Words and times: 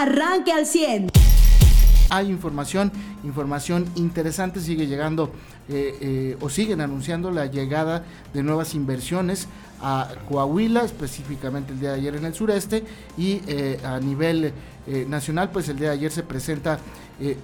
arranque 0.00 0.52
al 0.52 0.66
100. 0.66 1.10
Hay 2.08 2.28
información, 2.28 2.90
información 3.22 3.86
interesante, 3.94 4.60
sigue 4.60 4.86
llegando 4.86 5.30
eh, 5.68 5.96
eh, 6.00 6.36
o 6.40 6.48
siguen 6.48 6.80
anunciando 6.80 7.30
la 7.30 7.46
llegada 7.46 8.04
de 8.32 8.42
nuevas 8.42 8.74
inversiones 8.74 9.46
a 9.80 10.08
Coahuila, 10.28 10.82
específicamente 10.82 11.72
el 11.72 11.80
día 11.80 11.90
de 11.92 12.00
ayer 12.00 12.16
en 12.16 12.24
el 12.24 12.34
sureste, 12.34 12.84
y 13.16 13.42
eh, 13.46 13.78
a 13.84 14.00
nivel 14.00 14.52
nacional, 15.08 15.50
pues 15.52 15.68
el 15.68 15.78
día 15.78 15.88
de 15.90 15.94
ayer 15.94 16.10
se 16.10 16.24
presenta 16.24 16.80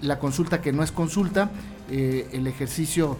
la 0.03 0.19
consulta 0.19 0.61
que 0.61 0.73
no 0.73 0.83
es 0.83 0.91
consulta, 0.91 1.51
el 1.89 2.47
ejercicio 2.49 3.19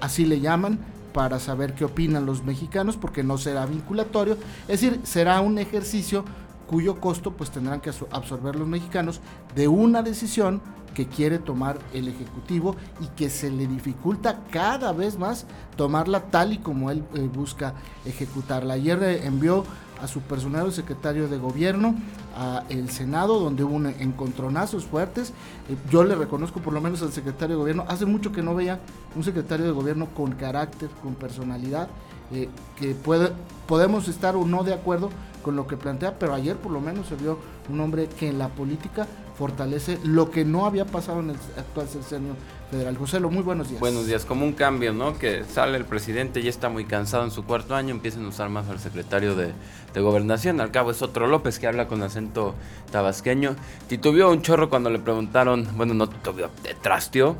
así 0.00 0.24
le 0.24 0.40
llaman, 0.40 0.78
para 1.12 1.40
saber 1.40 1.74
qué 1.74 1.84
opinan 1.84 2.24
los 2.24 2.44
mexicanos, 2.44 2.96
porque 2.96 3.22
no 3.22 3.36
será 3.36 3.66
vinculatorio, 3.66 4.38
es 4.68 4.80
decir, 4.80 5.00
será 5.02 5.40
un 5.40 5.58
ejercicio 5.58 6.24
cuyo 6.66 7.00
costo 7.00 7.32
pues 7.32 7.50
tendrán 7.50 7.80
que 7.80 7.90
absorber 8.10 8.56
los 8.56 8.68
mexicanos 8.68 9.20
de 9.54 9.68
una 9.68 10.02
decisión 10.02 10.60
que 10.96 11.06
quiere 11.06 11.38
tomar 11.38 11.78
el 11.92 12.08
Ejecutivo 12.08 12.74
y 13.00 13.06
que 13.08 13.28
se 13.28 13.50
le 13.50 13.66
dificulta 13.66 14.44
cada 14.50 14.92
vez 14.92 15.18
más 15.18 15.44
tomarla 15.76 16.30
tal 16.30 16.54
y 16.54 16.58
como 16.58 16.90
él 16.90 17.04
eh, 17.14 17.28
busca 17.32 17.74
ejecutarla. 18.06 18.74
Ayer 18.74 19.02
eh, 19.02 19.26
envió 19.26 19.64
a 20.00 20.08
su 20.08 20.20
personal 20.20 20.72
secretario 20.72 21.28
de 21.28 21.36
gobierno 21.36 21.94
a 22.34 22.64
el 22.70 22.90
Senado 22.90 23.38
donde 23.40 23.62
hubo 23.64 23.74
un 23.74 23.86
encontronazos 23.86 24.86
fuertes. 24.86 25.34
Eh, 25.68 25.76
yo 25.90 26.02
le 26.02 26.14
reconozco 26.14 26.60
por 26.60 26.72
lo 26.72 26.80
menos 26.80 27.02
al 27.02 27.12
secretario 27.12 27.56
de 27.56 27.60
gobierno, 27.60 27.84
hace 27.88 28.06
mucho 28.06 28.32
que 28.32 28.42
no 28.42 28.54
veía 28.54 28.80
un 29.14 29.22
secretario 29.22 29.66
de 29.66 29.72
gobierno 29.72 30.06
con 30.16 30.32
carácter, 30.32 30.88
con 31.02 31.14
personalidad, 31.14 31.88
que 32.30 32.94
puede, 32.94 33.32
podemos 33.66 34.08
estar 34.08 34.36
o 34.36 34.44
no 34.44 34.64
de 34.64 34.74
acuerdo 34.74 35.10
con 35.42 35.54
lo 35.54 35.66
que 35.66 35.76
plantea, 35.76 36.18
pero 36.18 36.34
ayer 36.34 36.56
por 36.56 36.72
lo 36.72 36.80
menos 36.80 37.06
se 37.06 37.14
vio 37.14 37.38
un 37.68 37.80
hombre 37.80 38.08
que 38.08 38.28
en 38.28 38.38
la 38.38 38.48
política 38.48 39.06
fortalece 39.36 39.98
lo 40.02 40.30
que 40.30 40.44
no 40.44 40.66
había 40.66 40.86
pasado 40.86 41.20
en 41.20 41.30
el 41.30 41.36
actual 41.56 41.88
sexenio 41.88 42.34
federal. 42.70 42.96
José, 42.96 43.20
muy 43.20 43.42
buenos 43.42 43.68
días. 43.68 43.80
Buenos 43.80 44.06
días, 44.06 44.24
como 44.24 44.44
un 44.44 44.54
cambio, 44.54 44.92
¿no? 44.92 45.16
Que 45.18 45.44
sale 45.44 45.76
el 45.76 45.84
presidente, 45.84 46.42
ya 46.42 46.50
está 46.50 46.68
muy 46.68 46.84
cansado 46.84 47.24
en 47.24 47.30
su 47.30 47.44
cuarto 47.44 47.74
año, 47.74 47.90
empiezan 47.90 48.24
a 48.24 48.28
usar 48.28 48.48
más 48.48 48.68
al 48.68 48.80
secretario 48.80 49.36
de, 49.36 49.52
gobernación, 49.94 50.60
al 50.60 50.70
cabo 50.70 50.90
es 50.90 51.00
otro 51.00 51.26
López 51.26 51.58
que 51.58 51.66
habla 51.66 51.86
con 51.86 52.02
acento 52.02 52.54
tabasqueño. 52.90 53.56
Titubió 53.88 54.30
un 54.30 54.42
chorro 54.42 54.68
cuando 54.68 54.90
le 54.90 54.98
preguntaron, 54.98 55.68
bueno, 55.76 55.94
no 55.94 56.08
titubió, 56.08 56.50
trasteó, 56.82 57.36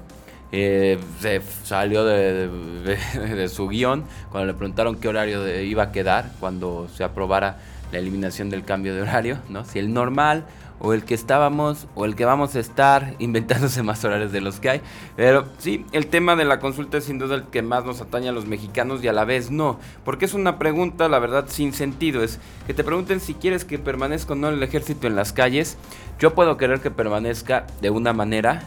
eh, 0.53 0.99
se 1.21 1.41
salió 1.65 2.05
de, 2.05 3.49
su 3.49 3.69
guion 3.69 4.05
cuando 4.31 4.53
le 4.53 4.55
preguntaron 4.55 4.97
qué 4.97 5.09
horario 5.09 5.61
iba 5.61 5.85
a 5.85 5.93
quedar 5.93 6.33
cuando 6.41 6.89
se 6.89 7.05
aprobara 7.05 7.59
la 7.93 7.99
eliminación 7.99 8.51
del 8.51 8.65
cambio 8.65 8.95
de 8.95 9.03
horario, 9.03 9.39
¿no? 9.49 9.65
Si 9.65 9.79
el 9.79 9.93
normal 9.93 10.45
o 10.79 10.93
el 10.93 11.05
que 11.05 11.15
estábamos 11.15 11.87
o 11.95 12.05
el 12.05 12.15
que 12.15 12.25
vamos 12.25 12.55
a 12.55 12.61
estar 12.61 13.15
inventándose 13.19 13.83
más 13.83 14.05
horarios 14.05 14.33
de 14.33 14.41
los 14.41 14.61
que 14.61 14.71
hay. 14.71 14.81
Pero 15.17 15.47
sí, 15.59 15.85
el 15.93 16.09
tema 16.09 16.37
de 16.37 16.45
la 16.45 16.61
consulta 16.61 16.99
es 16.99 17.05
sin 17.05 17.19
duda 17.19 17.35
el 17.37 17.45
que 17.45 17.63
más 17.63 17.85
nos 17.85 18.01
atañe 18.01 18.29
a 18.29 18.33
los 18.33 18.47
mexicanos 18.47 19.03
y 19.03 19.09
a 19.09 19.13
la 19.13 19.25
vez 19.25 19.51
no, 19.51 19.79
porque 20.05 20.25
es 20.25 20.35
una 20.35 20.59
pregunta, 20.59 21.09
la 21.09 21.19
verdad, 21.19 21.47
sin 21.49 21.73
sentido. 21.73 22.23
Es 22.23 22.39
que 22.67 22.75
te 22.75 22.85
pregunten 22.85 23.21
si 23.21 23.35
quieres 23.35 23.65
que 23.65 23.79
permanezca 23.79 24.35
o 24.35 24.37
no 24.37 24.49
el 24.49 24.63
ejército 24.63 25.07
en 25.07 25.17
las 25.17 25.33
calles. 25.33 25.77
Yo 26.19 26.35
puedo 26.35 26.57
querer 26.57 26.81
que 26.81 26.91
permanezca 26.91 27.67
de 27.81 27.91
una 27.91 28.13
manera, 28.13 28.63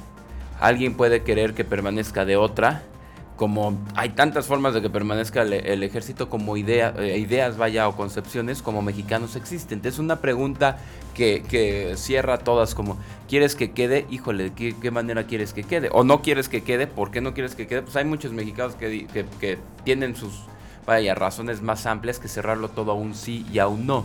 alguien 0.60 0.96
puede 0.96 1.24
querer 1.24 1.54
que 1.54 1.64
permanezca 1.64 2.26
de 2.26 2.38
otra 2.38 2.84
como 3.40 3.82
hay 3.96 4.10
tantas 4.10 4.48
formas 4.48 4.74
de 4.74 4.82
que 4.82 4.90
permanezca 4.90 5.44
el, 5.44 5.82
ejército 5.82 6.30
como 6.30 6.58
eh, 6.58 7.18
ideas, 7.18 7.58
vaya, 7.58 7.88
o 7.88 7.96
concepciones 7.96 8.62
como 8.62 8.82
mexicanos 8.82 9.38
existen. 9.38 9.80
Es 9.86 9.98
una 9.98 10.18
pregunta 10.18 10.78
que, 11.14 11.94
cierra 11.96 12.40
todas 12.40 12.76
como, 12.76 12.98
¿quieres 13.30 13.56
que 13.56 13.72
quede? 13.72 14.06
Híjole, 14.10 14.52
¿qué, 14.54 14.76
¿qué, 14.76 14.92
manera 14.92 15.24
quieres 15.26 15.54
que 15.54 15.64
quede? 15.64 15.88
¿O 15.94 16.04
no 16.04 16.22
quieres 16.22 16.50
que 16.50 16.64
quede? 16.64 16.86
¿Por 16.86 17.12
qué 17.12 17.22
no 17.22 17.34
quieres 17.34 17.56
que 17.56 17.66
quede? 17.66 17.82
Pues 17.82 17.96
hay 17.96 18.04
muchos 18.04 18.34
mexicanos 18.34 18.76
que, 18.76 19.08
que 19.40 19.58
tienen 19.86 20.18
sus, 20.18 20.34
vaya, 20.86 21.16
razones 21.16 21.62
más 21.62 21.86
amplias 21.86 22.19
que 22.19 22.28
cerrarlo 22.28 22.68
todo 22.68 22.92
a 22.92 22.96
un 22.96 23.16
sí 23.16 23.46
y 23.53 23.59
a 23.59 23.69
un 23.69 23.88
no 23.88 24.03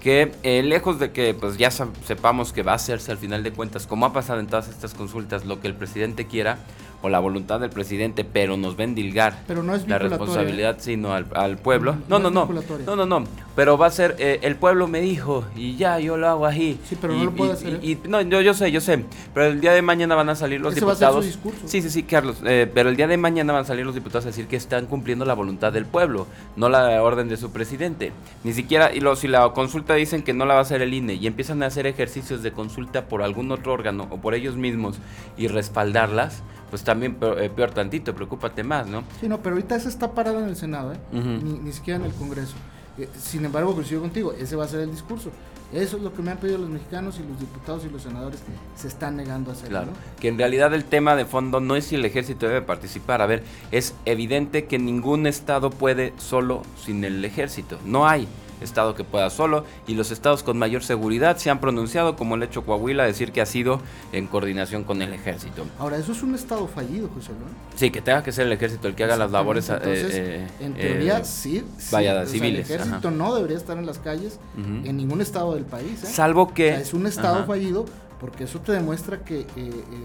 que 0.00 0.32
eh, 0.42 0.62
lejos 0.62 0.98
de 0.98 1.12
que 1.12 1.34
pues 1.34 1.56
ya 1.56 1.70
sepamos 1.70 2.52
que 2.52 2.62
va 2.62 2.72
a 2.72 2.76
hacerse 2.76 3.12
al 3.12 3.18
final 3.18 3.42
de 3.42 3.52
cuentas, 3.52 3.86
como 3.86 4.06
ha 4.06 4.12
pasado 4.12 4.40
en 4.40 4.46
todas 4.46 4.68
estas 4.68 4.94
consultas, 4.94 5.44
lo 5.44 5.60
que 5.60 5.66
el 5.68 5.74
presidente 5.74 6.26
quiera, 6.26 6.58
o 7.02 7.08
la 7.08 7.18
voluntad 7.18 7.60
del 7.60 7.70
presidente, 7.70 8.24
pero 8.24 8.56
nos 8.56 8.76
ven 8.76 8.94
dilgar 8.94 9.38
pero 9.46 9.62
no 9.62 9.74
es 9.74 9.86
la 9.88 9.98
responsabilidad 9.98 10.76
sino 10.78 11.12
al, 11.12 11.26
al 11.34 11.58
pueblo. 11.58 11.96
No, 12.08 12.18
no, 12.18 12.30
no, 12.30 12.48
no, 12.86 12.96
no, 12.96 13.06
no, 13.06 13.24
pero 13.54 13.78
va 13.78 13.86
a 13.86 13.90
ser 13.90 14.16
eh, 14.18 14.40
el 14.42 14.56
pueblo 14.56 14.88
me 14.88 15.00
dijo 15.00 15.44
y 15.56 15.76
ya 15.76 15.98
yo 15.98 16.16
lo 16.16 16.28
hago 16.28 16.46
así. 16.46 16.78
Sí, 16.84 16.96
pero 17.00 17.14
no 17.14 17.24
lo 17.24 17.32
puede 17.32 17.52
hacer. 17.52 17.80
Y, 17.82 17.98
no, 18.08 18.20
yo, 18.20 18.40
yo 18.40 18.54
sé, 18.54 18.70
yo 18.70 18.80
sé, 18.80 19.04
pero 19.34 19.46
el 19.46 19.60
día 19.60 19.72
de 19.72 19.82
mañana 19.82 20.14
van 20.14 20.28
a 20.28 20.34
salir 20.34 20.60
los 20.60 20.74
diputados. 20.74 21.24
Sí, 21.64 21.82
sí, 21.82 21.90
sí, 21.90 22.02
Carlos, 22.02 22.38
eh, 22.44 22.70
pero 22.72 22.88
el 22.88 22.96
día 22.96 23.06
de 23.06 23.16
mañana 23.16 23.52
van 23.52 23.62
a 23.62 23.66
salir 23.66 23.84
los 23.84 23.94
diputados 23.94 24.24
a 24.26 24.28
decir 24.28 24.46
que 24.46 24.56
están 24.56 24.86
cumpliendo 24.86 25.24
la 25.24 25.34
voluntad 25.34 25.72
del 25.72 25.86
pueblo, 25.86 26.26
no 26.56 26.68
la 26.68 27.02
orden 27.02 27.28
de 27.28 27.36
su 27.36 27.50
presidente. 27.50 28.12
Ni 28.44 28.52
siquiera 28.52 28.92
y 28.92 29.00
lo, 29.00 29.16
si 29.16 29.28
la 29.28 29.48
consulta 29.50 29.94
dicen 29.94 30.22
que 30.22 30.32
no 30.32 30.44
la 30.44 30.54
va 30.54 30.60
a 30.60 30.62
hacer 30.62 30.82
el 30.82 30.92
INE 30.94 31.14
y 31.14 31.26
empiezan 31.26 31.62
a 31.62 31.66
hacer 31.66 31.86
ejercicios 31.86 32.42
de 32.42 32.52
consulta 32.52 33.06
por 33.06 33.22
algún 33.22 33.50
otro 33.52 33.72
órgano 33.72 34.06
o 34.10 34.18
por 34.18 34.34
ellos 34.34 34.56
mismos 34.56 34.98
y 35.36 35.48
respaldarlas 35.48 36.42
pues 36.70 36.82
también 36.82 37.16
eh, 37.20 37.50
peor, 37.54 37.70
tantito, 37.70 38.14
preocúpate 38.14 38.62
más, 38.62 38.86
¿no? 38.86 39.04
Sí, 39.20 39.28
no, 39.28 39.38
pero 39.38 39.56
ahorita 39.56 39.78
se 39.78 39.88
está 39.88 40.12
parado 40.12 40.40
en 40.40 40.48
el 40.48 40.56
Senado, 40.56 40.92
¿eh? 40.92 40.98
ni, 41.12 41.72
siquiera 41.72 41.98
en 42.00 42.06
el 42.06 42.12
Congreso. 42.12 42.54
Eh, 42.98 43.08
sin 43.18 43.44
embargo, 43.44 43.74
coincido 43.74 44.00
contigo, 44.00 44.32
ese 44.32 44.56
va 44.56 44.64
a 44.64 44.68
ser 44.68 44.80
el 44.80 44.90
discurso. 44.90 45.30
Eso 45.72 45.96
es 45.96 46.02
lo 46.02 46.14
que 46.14 46.22
me 46.22 46.30
han 46.30 46.38
pedido 46.38 46.58
los 46.58 46.70
mexicanos 46.70 47.18
y 47.18 47.28
los 47.28 47.40
diputados 47.40 47.84
y 47.84 47.88
los 47.88 48.02
senadores 48.02 48.40
se 48.76 48.86
están 48.86 49.16
negando 49.16 49.50
a 49.50 49.54
hacer. 49.54 49.68
Claro, 49.68 49.90
que 50.20 50.28
en 50.28 50.38
realidad 50.38 50.72
el 50.74 50.84
tema 50.84 51.16
de 51.16 51.24
fondo 51.24 51.58
no 51.58 51.74
es 51.74 51.86
si 51.86 51.96
el 51.96 52.04
ejército 52.04 52.46
debe 52.46 52.62
participar. 52.62 53.20
A 53.20 53.26
ver, 53.26 53.42
es 53.72 53.94
evidente 54.04 54.66
que 54.66 54.78
ningún 54.78 55.26
estado 55.26 55.70
puede 55.70 56.12
solo 56.18 56.62
sin 56.80 57.02
el 57.02 57.24
ejército. 57.24 57.78
No 57.84 58.06
hay 58.06 58.28
estado 58.60 58.94
que 58.94 59.04
pueda 59.04 59.30
solo 59.30 59.64
y 59.86 59.94
los 59.94 60.10
estados 60.10 60.42
con 60.42 60.58
mayor 60.58 60.82
seguridad 60.82 61.36
se 61.36 61.50
han 61.50 61.60
pronunciado 61.60 62.16
como 62.16 62.34
el 62.34 62.42
hecho 62.42 62.64
Coahuila 62.64 63.04
decir 63.04 63.32
que 63.32 63.40
ha 63.40 63.46
sido 63.46 63.80
en 64.12 64.26
coordinación 64.26 64.84
con 64.84 65.02
el 65.02 65.12
ejército. 65.12 65.64
Ahora, 65.78 65.96
eso 65.96 66.12
es 66.12 66.22
un 66.22 66.34
estado 66.34 66.66
fallido, 66.66 67.08
José 67.14 67.32
Luis. 67.32 67.52
Sí, 67.76 67.90
que 67.90 68.00
tenga 68.00 68.22
que 68.22 68.32
ser 68.32 68.46
el 68.46 68.52
ejército 68.52 68.88
el 68.88 68.94
que 68.94 69.04
haga 69.04 69.16
las 69.16 69.30
labores. 69.30 69.68
Eh, 69.68 69.78
eh, 69.84 70.46
en 70.60 70.74
teoría, 70.74 71.18
eh, 71.18 71.24
sí, 71.24 71.64
Vaya, 71.90 72.26
civiles. 72.26 72.70
el 72.70 72.80
ejército 72.80 73.10
no 73.10 73.34
debería 73.34 73.56
estar 73.56 73.76
en 73.78 73.86
las 73.86 73.98
calles 73.98 74.38
en 74.56 74.96
ningún 74.96 75.20
estado 75.20 75.54
del 75.54 75.64
país. 75.64 76.00
Salvo 76.00 76.52
que... 76.52 76.74
es 76.74 76.94
un 76.94 77.06
estado 77.06 77.44
fallido 77.44 77.86
porque 78.20 78.44
eso 78.44 78.60
te 78.60 78.72
demuestra 78.72 79.24
que 79.24 79.46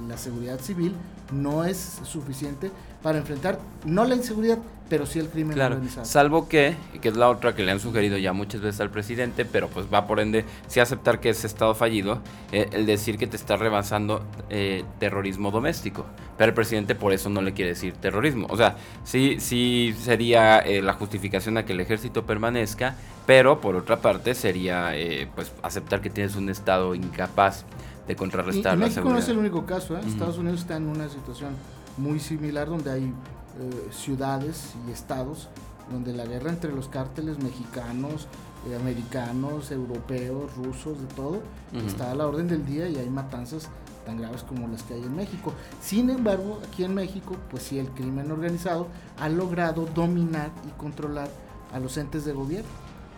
la 0.07 0.17
seguridad 0.17 0.59
civil 0.59 0.95
no 1.31 1.63
es 1.63 1.99
suficiente 2.03 2.71
para 3.01 3.17
enfrentar 3.17 3.59
no 3.85 4.05
la 4.05 4.15
inseguridad, 4.15 4.59
pero 4.89 5.05
sí 5.05 5.19
el 5.19 5.29
crimen 5.29 5.53
claro, 5.53 5.75
organizado. 5.75 6.05
Salvo 6.05 6.47
que, 6.47 6.75
que 7.01 7.09
es 7.09 7.17
la 7.17 7.29
otra 7.29 7.55
que 7.55 7.63
le 7.63 7.71
han 7.71 7.79
sugerido 7.79 8.17
ya 8.17 8.33
muchas 8.33 8.61
veces 8.61 8.81
al 8.81 8.89
presidente, 8.89 9.45
pero 9.45 9.69
pues 9.69 9.87
va 9.91 10.05
por 10.05 10.19
ende, 10.19 10.45
si 10.67 10.79
aceptar 10.79 11.19
que 11.19 11.29
es 11.29 11.45
Estado 11.45 11.73
fallido, 11.73 12.19
eh, 12.51 12.67
el 12.73 12.85
decir 12.85 13.17
que 13.17 13.25
te 13.25 13.37
está 13.37 13.57
rebasando 13.57 14.23
eh, 14.49 14.83
terrorismo 14.99 15.49
doméstico. 15.49 16.05
Pero 16.37 16.49
el 16.49 16.53
presidente 16.53 16.93
por 16.93 17.13
eso 17.13 17.29
no 17.29 17.41
le 17.41 17.53
quiere 17.53 17.71
decir 17.71 17.93
terrorismo. 17.93 18.47
O 18.49 18.57
sea, 18.57 18.75
sí, 19.03 19.37
sí 19.39 19.95
sería 19.99 20.59
eh, 20.59 20.81
la 20.81 20.93
justificación 20.93 21.57
a 21.57 21.65
que 21.65 21.73
el 21.73 21.79
ejército 21.79 22.25
permanezca, 22.25 22.95
pero 23.25 23.61
por 23.61 23.75
otra 23.75 24.01
parte 24.01 24.35
sería 24.35 24.93
pues 25.35 25.51
aceptar 25.61 26.01
que 26.01 26.09
tienes 26.09 26.35
un 26.35 26.49
Estado 26.49 26.95
incapaz 26.95 27.65
de 28.07 28.15
contrarrestar 28.15 28.77
y, 28.77 28.81
y 28.81 28.83
México 28.85 29.09
no 29.09 29.17
es 29.17 29.29
el 29.29 29.37
único 29.37 29.65
caso, 29.65 29.97
Estados 29.97 30.37
Unidos 30.37 30.61
está 30.61 30.75
en 30.75 30.87
una 30.87 31.07
situación 31.07 31.51
muy 31.97 32.19
similar 32.19 32.69
donde 32.69 32.91
hay 32.91 33.03
eh, 33.03 33.89
ciudades 33.91 34.73
y 34.87 34.91
estados 34.91 35.49
donde 35.91 36.13
la 36.13 36.25
guerra 36.25 36.49
entre 36.49 36.71
los 36.71 36.87
cárteles 36.87 37.39
mexicanos, 37.39 38.27
eh, 38.67 38.75
americanos, 38.75 39.71
europeos, 39.71 40.55
rusos, 40.55 40.99
de 40.99 41.07
todo, 41.15 41.41
está 41.85 42.11
a 42.11 42.15
la 42.15 42.27
orden 42.27 42.47
del 42.47 42.65
día 42.65 42.87
y 42.87 42.97
hay 42.97 43.09
matanzas 43.09 43.69
tan 44.05 44.17
graves 44.17 44.43
como 44.43 44.67
las 44.67 44.83
que 44.83 44.95
hay 44.95 45.03
en 45.03 45.15
México. 45.15 45.53
Sin 45.81 46.09
embargo, 46.09 46.59
aquí 46.67 46.83
en 46.83 46.93
México, 46.93 47.35
pues 47.49 47.63
sí, 47.63 47.79
el 47.79 47.89
crimen 47.89 48.31
organizado 48.31 48.87
ha 49.19 49.29
logrado 49.29 49.85
dominar 49.85 50.51
y 50.67 50.71
controlar 50.79 51.29
a 51.73 51.79
los 51.79 51.97
entes 51.97 52.25
de 52.25 52.33
gobierno. 52.33 52.69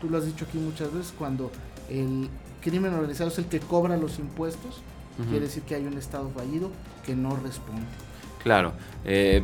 Tú 0.01 0.09
lo 0.09 0.17
has 0.17 0.25
dicho 0.25 0.45
aquí 0.45 0.57
muchas 0.57 0.93
veces, 0.93 1.13
cuando 1.17 1.51
el 1.89 2.29
crimen 2.61 2.93
organizado 2.93 3.29
es 3.29 3.37
el 3.37 3.45
que 3.45 3.59
cobra 3.59 3.97
los 3.97 4.19
impuestos, 4.19 4.81
quiere 5.29 5.41
decir 5.41 5.63
que 5.63 5.75
hay 5.75 5.85
un 5.85 5.97
Estado 5.97 6.29
fallido 6.29 6.69
que 7.05 7.15
no 7.15 7.35
responde. 7.35 7.85
Claro. 8.43 8.73
Eh, 9.05 9.43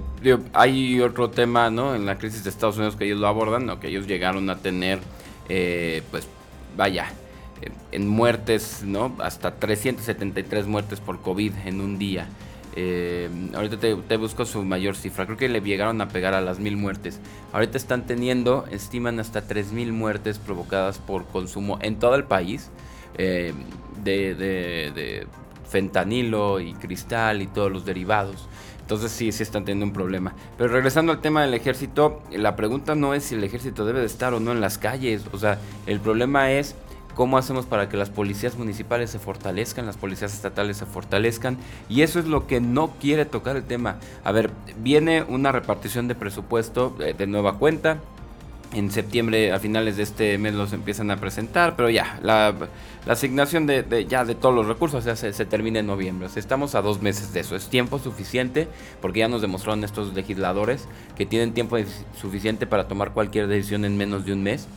hay 0.53 0.99
otro 1.01 1.29
tema, 1.29 1.69
¿no? 1.69 1.95
En 1.95 2.05
la 2.05 2.17
crisis 2.17 2.43
de 2.43 2.49
Estados 2.49 2.77
Unidos 2.77 2.95
que 2.95 3.05
ellos 3.05 3.19
lo 3.19 3.27
abordan, 3.27 3.65
¿no? 3.65 3.79
Que 3.79 3.87
ellos 3.87 4.07
llegaron 4.07 4.49
a 4.49 4.57
tener, 4.57 4.99
eh, 5.47 6.03
pues, 6.11 6.27
vaya, 6.77 7.07
eh, 7.61 7.71
en 7.91 8.07
muertes, 8.07 8.83
¿no? 8.85 9.15
Hasta 9.19 9.55
373 9.55 10.67
muertes 10.67 10.99
por 10.99 11.21
COVID 11.21 11.53
en 11.65 11.81
un 11.81 11.97
día. 11.97 12.27
ahorita 13.55 13.77
te, 13.77 14.17
busco 14.17 14.45
su 14.45 14.63
mayor 14.63 14.95
cifra. 14.95 15.25
Creo 15.25 15.37
que 15.37 15.49
le 15.49 15.59
llegaron 15.59 15.99
a 16.01 16.07
pegar 16.07 16.33
a 16.33 16.39
las 16.41 16.59
mil 16.59 16.77
muertes. 16.77 17.19
Ahorita 17.51 17.77
están 17.77 18.05
teniendo, 18.05 18.65
estiman 18.71 19.19
hasta 19.19 19.45
3.000 19.45 19.91
muertes 19.91 20.39
provocadas 20.39 20.97
por 20.99 21.25
consumo 21.25 21.79
en 21.81 21.99
todo 21.99 22.15
el 22.15 22.23
país. 22.25 22.69
de, 23.17 23.53
de 24.03 25.27
fentanilo 25.69 26.59
y 26.59 26.73
cristal 26.73 27.41
y 27.41 27.47
todos 27.47 27.71
los 27.71 27.85
derivados. 27.85 28.47
Entonces 28.89 29.11
sí, 29.11 29.31
sí 29.31 29.43
están 29.43 29.65
teniendo 29.65 29.85
un 29.85 29.93
problema. 29.93 30.33
Pero 30.57 30.73
regresando 30.73 31.11
al 31.11 31.21
tema 31.21 31.43
del 31.43 31.53
ejército, 31.53 32.23
la 32.31 32.55
pregunta 32.55 32.95
no 32.95 33.13
es 33.13 33.23
si 33.23 33.35
el 33.35 33.43
ejército 33.43 33.85
debe 33.85 33.99
de 33.99 34.07
estar 34.07 34.33
o 34.33 34.39
no 34.39 34.51
en 34.51 34.61
las 34.61 34.79
calles. 34.79 35.25
O 35.31 35.37
sea, 35.37 35.59
el 35.85 35.99
problema 35.99 36.51
es 36.51 36.73
cómo 37.13 37.37
hacemos 37.37 37.67
para 37.67 37.87
que 37.87 37.97
las 37.97 38.09
policías 38.09 38.57
municipales 38.57 39.11
se 39.11 39.19
fortalezcan, 39.19 39.85
las 39.85 39.97
policías 39.97 40.33
estatales 40.33 40.77
se 40.77 40.87
fortalezcan. 40.87 41.59
Y 41.87 42.01
eso 42.01 42.17
es 42.17 42.25
lo 42.25 42.47
que 42.47 42.61
no 42.61 42.95
quiere 42.99 43.25
tocar 43.25 43.57
el 43.57 43.63
tema. 43.63 43.99
A 44.23 44.31
ver, 44.31 44.49
viene 44.79 45.21
una 45.21 45.51
repartición 45.51 46.07
de 46.07 46.15
presupuesto 46.15 46.95
eh, 46.99 47.13
de 47.15 47.27
nueva 47.27 47.59
cuenta 47.59 47.99
en 48.73 48.91
septiembre, 48.91 49.51
a 49.51 49.59
finales 49.59 49.97
de 49.97 50.03
este 50.03 50.37
mes 50.37 50.53
los 50.53 50.73
empiezan 50.73 51.09
a 51.11 51.17
presentar, 51.17 51.75
pero 51.75 51.89
ya, 51.89 52.19
la, 52.21 52.55
asignación 53.07 53.65
de, 53.65 54.05
ya 54.07 54.25
de 54.25 54.35
todos 54.35 54.53
los 54.53 54.67
recursos 54.67 55.03
se, 55.03 55.45
termina 55.45 55.79
en 55.79 55.87
noviembre. 55.87 56.27
estamos 56.35 56.75
a 56.75 56.81
dos 56.81 57.01
meses 57.01 57.33
de 57.33 57.39
eso. 57.39 57.55
Es 57.55 57.69
tiempo 57.69 57.97
suficiente, 57.97 58.67
porque 59.01 59.19
ya 59.19 59.27
nos 59.27 59.41
demostraron 59.41 59.83
estos 59.83 60.13
legisladores 60.13 60.87
que 61.17 61.25
tienen 61.25 61.53
tiempo 61.53 61.77
suficiente 62.19 62.67
para 62.67 62.87
tomar 62.87 63.13
cualquier 63.13 63.47
decisión 63.47 63.85
en 63.85 63.97
menos 63.97 64.25
de 64.25 64.33
un 64.33 64.43
mes. 64.43 64.67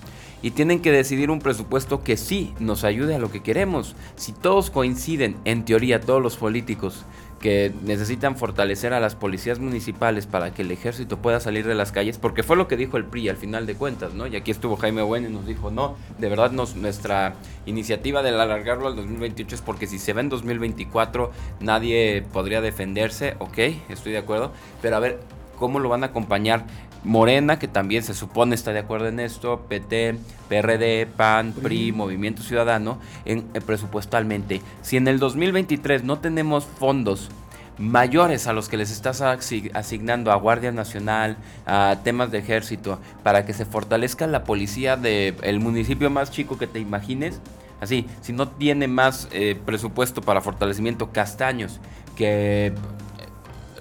Y 0.44 0.50
tienen 0.50 0.80
que 0.80 0.90
decidir 0.90 1.30
un 1.30 1.38
presupuesto 1.38 2.02
que 2.02 2.16
sí 2.16 2.52
nos 2.58 2.82
ayude 2.82 3.14
a 3.14 3.20
lo 3.20 3.30
que 3.30 3.44
queremos. 3.44 3.94
Si 4.16 4.32
todos 4.32 4.70
coinciden, 4.70 5.36
en 5.44 5.64
teoría, 5.64 6.00
todos 6.00 6.20
los 6.20 6.36
políticos, 6.36 7.04
que 7.42 7.72
necesitan 7.82 8.36
fortalecer 8.36 8.94
a 8.94 9.00
las 9.00 9.16
policías 9.16 9.58
municipales 9.58 10.26
para 10.26 10.54
que 10.54 10.62
el 10.62 10.70
ejército 10.70 11.18
pueda 11.18 11.40
salir 11.40 11.66
de 11.66 11.74
las 11.74 11.92
calles, 11.92 12.16
porque 12.16 12.42
fue 12.42 12.56
lo 12.56 12.68
que 12.68 12.76
dijo 12.76 12.96
el 12.96 13.04
PRI 13.04 13.28
al 13.28 13.36
final 13.36 13.66
de 13.66 13.74
cuentas, 13.74 14.14
¿no? 14.14 14.26
Y 14.26 14.36
aquí 14.36 14.50
estuvo 14.50 14.76
Jaime 14.76 15.02
Bueno 15.02 15.28
y 15.28 15.32
nos 15.32 15.44
dijo, 15.44 15.70
no, 15.70 15.96
de 16.18 16.28
verdad 16.28 16.52
nos, 16.52 16.76
nuestra 16.76 17.34
iniciativa 17.66 18.22
de 18.22 18.30
alargarlo 18.30 18.86
al 18.86 18.96
2028 18.96 19.56
es 19.56 19.60
porque 19.60 19.86
si 19.86 19.98
se 19.98 20.12
va 20.12 20.20
en 20.20 20.28
2024 20.28 21.32
nadie 21.60 22.24
podría 22.32 22.60
defenderse, 22.60 23.34
ok, 23.40 23.58
estoy 23.88 24.12
de 24.12 24.18
acuerdo, 24.18 24.52
pero 24.80 24.96
a 24.96 25.00
ver, 25.00 25.18
¿cómo 25.58 25.80
lo 25.80 25.88
van 25.88 26.04
a 26.04 26.06
acompañar? 26.06 26.64
Morena, 27.04 27.58
que 27.58 27.68
también 27.68 28.02
se 28.02 28.14
supone 28.14 28.54
está 28.54 28.72
de 28.72 28.78
acuerdo 28.80 29.08
en 29.08 29.20
esto, 29.20 29.66
PT, 29.68 30.16
PRD, 30.48 31.06
PAN, 31.06 31.52
PRI, 31.52 31.92
Movimiento 31.92 32.42
Ciudadano, 32.42 32.98
en, 33.24 33.46
eh, 33.54 33.60
presupuestalmente. 33.60 34.62
Si 34.82 34.96
en 34.96 35.08
el 35.08 35.18
2023 35.18 36.04
no 36.04 36.18
tenemos 36.18 36.64
fondos 36.64 37.30
mayores 37.78 38.46
a 38.46 38.52
los 38.52 38.68
que 38.68 38.76
les 38.76 38.90
estás 38.90 39.22
asignando 39.22 40.30
a 40.30 40.36
Guardia 40.36 40.72
Nacional, 40.72 41.36
a 41.66 41.98
temas 42.04 42.30
de 42.30 42.38
ejército, 42.38 43.00
para 43.22 43.44
que 43.44 43.52
se 43.52 43.64
fortalezca 43.64 44.26
la 44.26 44.44
policía 44.44 44.96
del 44.96 45.60
municipio 45.60 46.10
más 46.10 46.30
chico 46.30 46.58
que 46.58 46.66
te 46.66 46.78
imagines, 46.78 47.40
así, 47.80 48.06
si 48.20 48.32
no 48.32 48.48
tiene 48.48 48.88
más 48.88 49.28
eh, 49.32 49.58
presupuesto 49.64 50.20
para 50.20 50.40
fortalecimiento 50.40 51.10
castaños, 51.10 51.80
que 52.16 52.72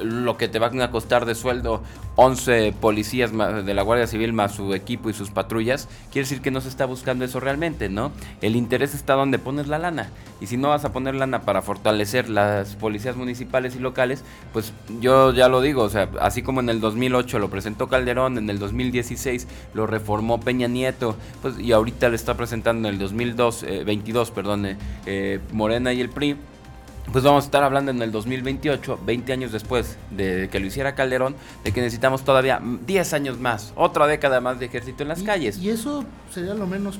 lo 0.04 0.38
que 0.38 0.48
te 0.48 0.60
van 0.60 0.82
a 0.82 0.92
costar 0.92 1.26
de 1.26 1.36
sueldo 1.36 1.82
11 2.16 2.74
policías 2.80 3.32
de 3.32 3.74
la 3.74 3.82
Guardia 3.82 4.08
Civil 4.08 4.34
más 4.34 4.54
su 4.54 4.74
equipo 4.74 5.10
y 5.10 5.14
sus 5.14 5.32
patrullas, 5.32 5.88
quiere 6.12 6.28
decir 6.28 6.42
que 6.42 6.52
no 6.52 6.62
se 6.62 6.70
está 6.70 6.86
buscando 6.86 7.26
eso 7.26 7.40
realmente, 7.40 7.90
¿no? 7.90 8.12
El 8.42 8.56
interés 8.56 8.94
está 8.94 9.14
donde 9.14 9.40
pones 9.40 9.68
la 9.68 9.80
lana. 9.80 10.10
Y 10.42 10.48
si 10.48 10.58
no 10.58 10.70
vas 10.70 10.86
a 10.86 10.92
poner 10.92 11.16
lana 11.16 11.42
para 11.42 11.62
fortalecer 11.62 12.30
las 12.30 12.76
policías 12.76 13.16
municipales 13.16 13.76
y 13.76 13.80
locales, 13.80 14.24
pues 14.54 14.74
yo 15.00 15.34
ya 15.34 15.48
lo 15.48 15.62
digo, 15.62 15.84
o 15.84 15.90
sea, 15.90 16.10
así 16.20 16.42
como 16.42 16.60
en 16.60 16.70
el 16.70 16.82
2008 16.82 17.40
lo 17.40 17.50
presentó 17.50 17.88
Calderón, 17.88 18.38
en 18.38 18.50
el 18.50 18.60
2016 18.60 19.48
lo 19.74 19.88
reformó 19.88 20.40
Peña 20.40 20.68
Nieto, 20.68 21.16
pues 21.42 21.60
y 21.60 21.72
ahorita 21.72 22.10
le 22.10 22.16
está 22.16 22.36
presentando 22.36 22.88
en 22.88 22.96
el 22.96 23.00
2022, 23.00 23.64
eh, 23.64 24.32
perdón, 24.34 24.66
eh, 24.66 24.78
eh, 25.06 25.40
Morena 25.52 25.94
y 25.94 26.02
el 26.02 26.10
PRI 26.10 26.38
pues 27.12 27.24
vamos 27.24 27.44
a 27.44 27.48
estar 27.48 27.64
hablando 27.64 27.92
en 27.92 28.02
el 28.02 28.12
2028, 28.12 29.00
20 29.06 29.34
años 29.34 29.52
después 29.52 29.98
de 30.12 30.50
que 30.52 30.60
lo 30.60 30.68
hiciera 30.68 30.96
Calderón, 30.96 31.36
de 31.64 31.72
que 31.72 31.82
necesitamos 31.82 32.24
todavía 32.24 32.62
10 32.62 33.14
años 33.14 33.40
más, 33.40 33.74
otra 33.76 34.08
década 34.08 34.40
más 34.40 34.60
de 34.60 34.68
ejército 34.68 35.04
en 35.04 35.10
las 35.10 35.24
calles. 35.24 35.58
Y 35.58 35.70
eso 35.70 36.06
sería 36.34 36.54
lo 36.54 36.68
menos 36.68 36.98
eh, 36.98 37.00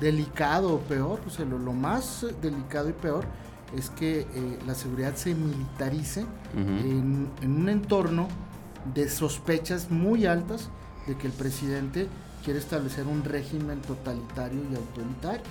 delicado 0.00 0.74
o 0.74 0.78
peor, 0.80 1.20
o 1.26 1.30
sea, 1.30 1.44
lo, 1.44 1.58
más 1.72 2.26
delicado 2.40 2.90
y 2.90 2.92
peor 2.92 3.24
es 3.76 3.90
que 3.90 4.20
eh, 4.20 4.26
la 4.66 4.74
seguridad 4.74 5.16
se 5.16 5.34
militarice 5.34 6.26
en, 6.54 7.28
en 7.40 7.56
un 7.56 7.68
entorno 7.68 8.28
de 8.94 9.08
sospechas 9.08 9.90
muy 9.90 10.26
altas 10.26 10.68
de 11.06 11.16
que 11.16 11.26
el 11.26 11.32
presidente 11.32 12.08
quiere 12.44 12.58
establecer 12.58 13.06
un 13.06 13.24
régimen 13.24 13.80
totalitario 13.80 14.60
y 14.70 14.76
autoritario 14.76 15.42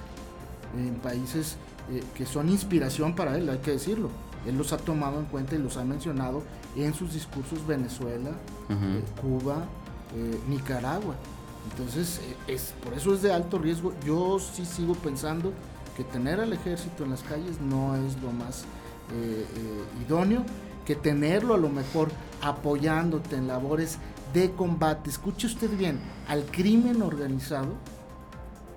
en 0.78 0.96
países 0.96 1.58
eh, 1.90 2.04
que 2.16 2.26
son 2.26 2.50
inspiración 2.50 3.16
para 3.16 3.38
él, 3.38 3.50
hay 3.50 3.58
que 3.60 3.72
decirlo. 3.72 4.10
Él 4.46 4.58
los 4.58 4.74
ha 4.74 4.78
tomado 4.78 5.20
en 5.20 5.26
cuenta 5.26 5.56
y 5.56 5.60
los 5.60 5.78
ha 5.78 5.84
mencionado 5.84 6.44
en 6.76 6.94
sus 6.94 7.14
discursos 7.14 7.66
Venezuela, 7.68 8.32
eh, 8.70 9.04
Cuba, 9.22 9.66
eh, 10.16 10.40
Nicaragua. 10.48 11.16
Entonces, 11.70 12.22
es, 12.48 12.74
por 12.84 12.94
eso 12.94 13.14
es 13.14 13.22
de 13.22 13.34
alto 13.34 13.60
riesgo. 13.60 13.94
Yo 14.06 14.40
sí 14.40 14.66
sigo 14.66 14.96
pensando 14.96 15.54
que 15.96 16.04
tener 16.04 16.40
al 16.40 16.54
ejército 16.54 17.04
en 17.04 17.12
las 17.12 17.22
calles 17.22 17.60
no 17.62 17.96
es 17.96 18.20
lo 18.22 18.32
más 18.32 18.66
idóneo, 20.08 20.46
que 20.86 20.96
tenerlo 20.96 21.54
a 21.54 21.58
lo 21.58 21.68
mejor 21.68 22.10
apoyándote 22.42 23.36
en 23.36 23.48
labores 23.48 23.98
de 24.34 24.52
combate. 24.52 25.10
Escuche 25.10 25.48
usted 25.48 25.70
bien, 25.78 26.00
al 26.30 26.46
crimen 26.46 27.02
organizado, 27.02 27.74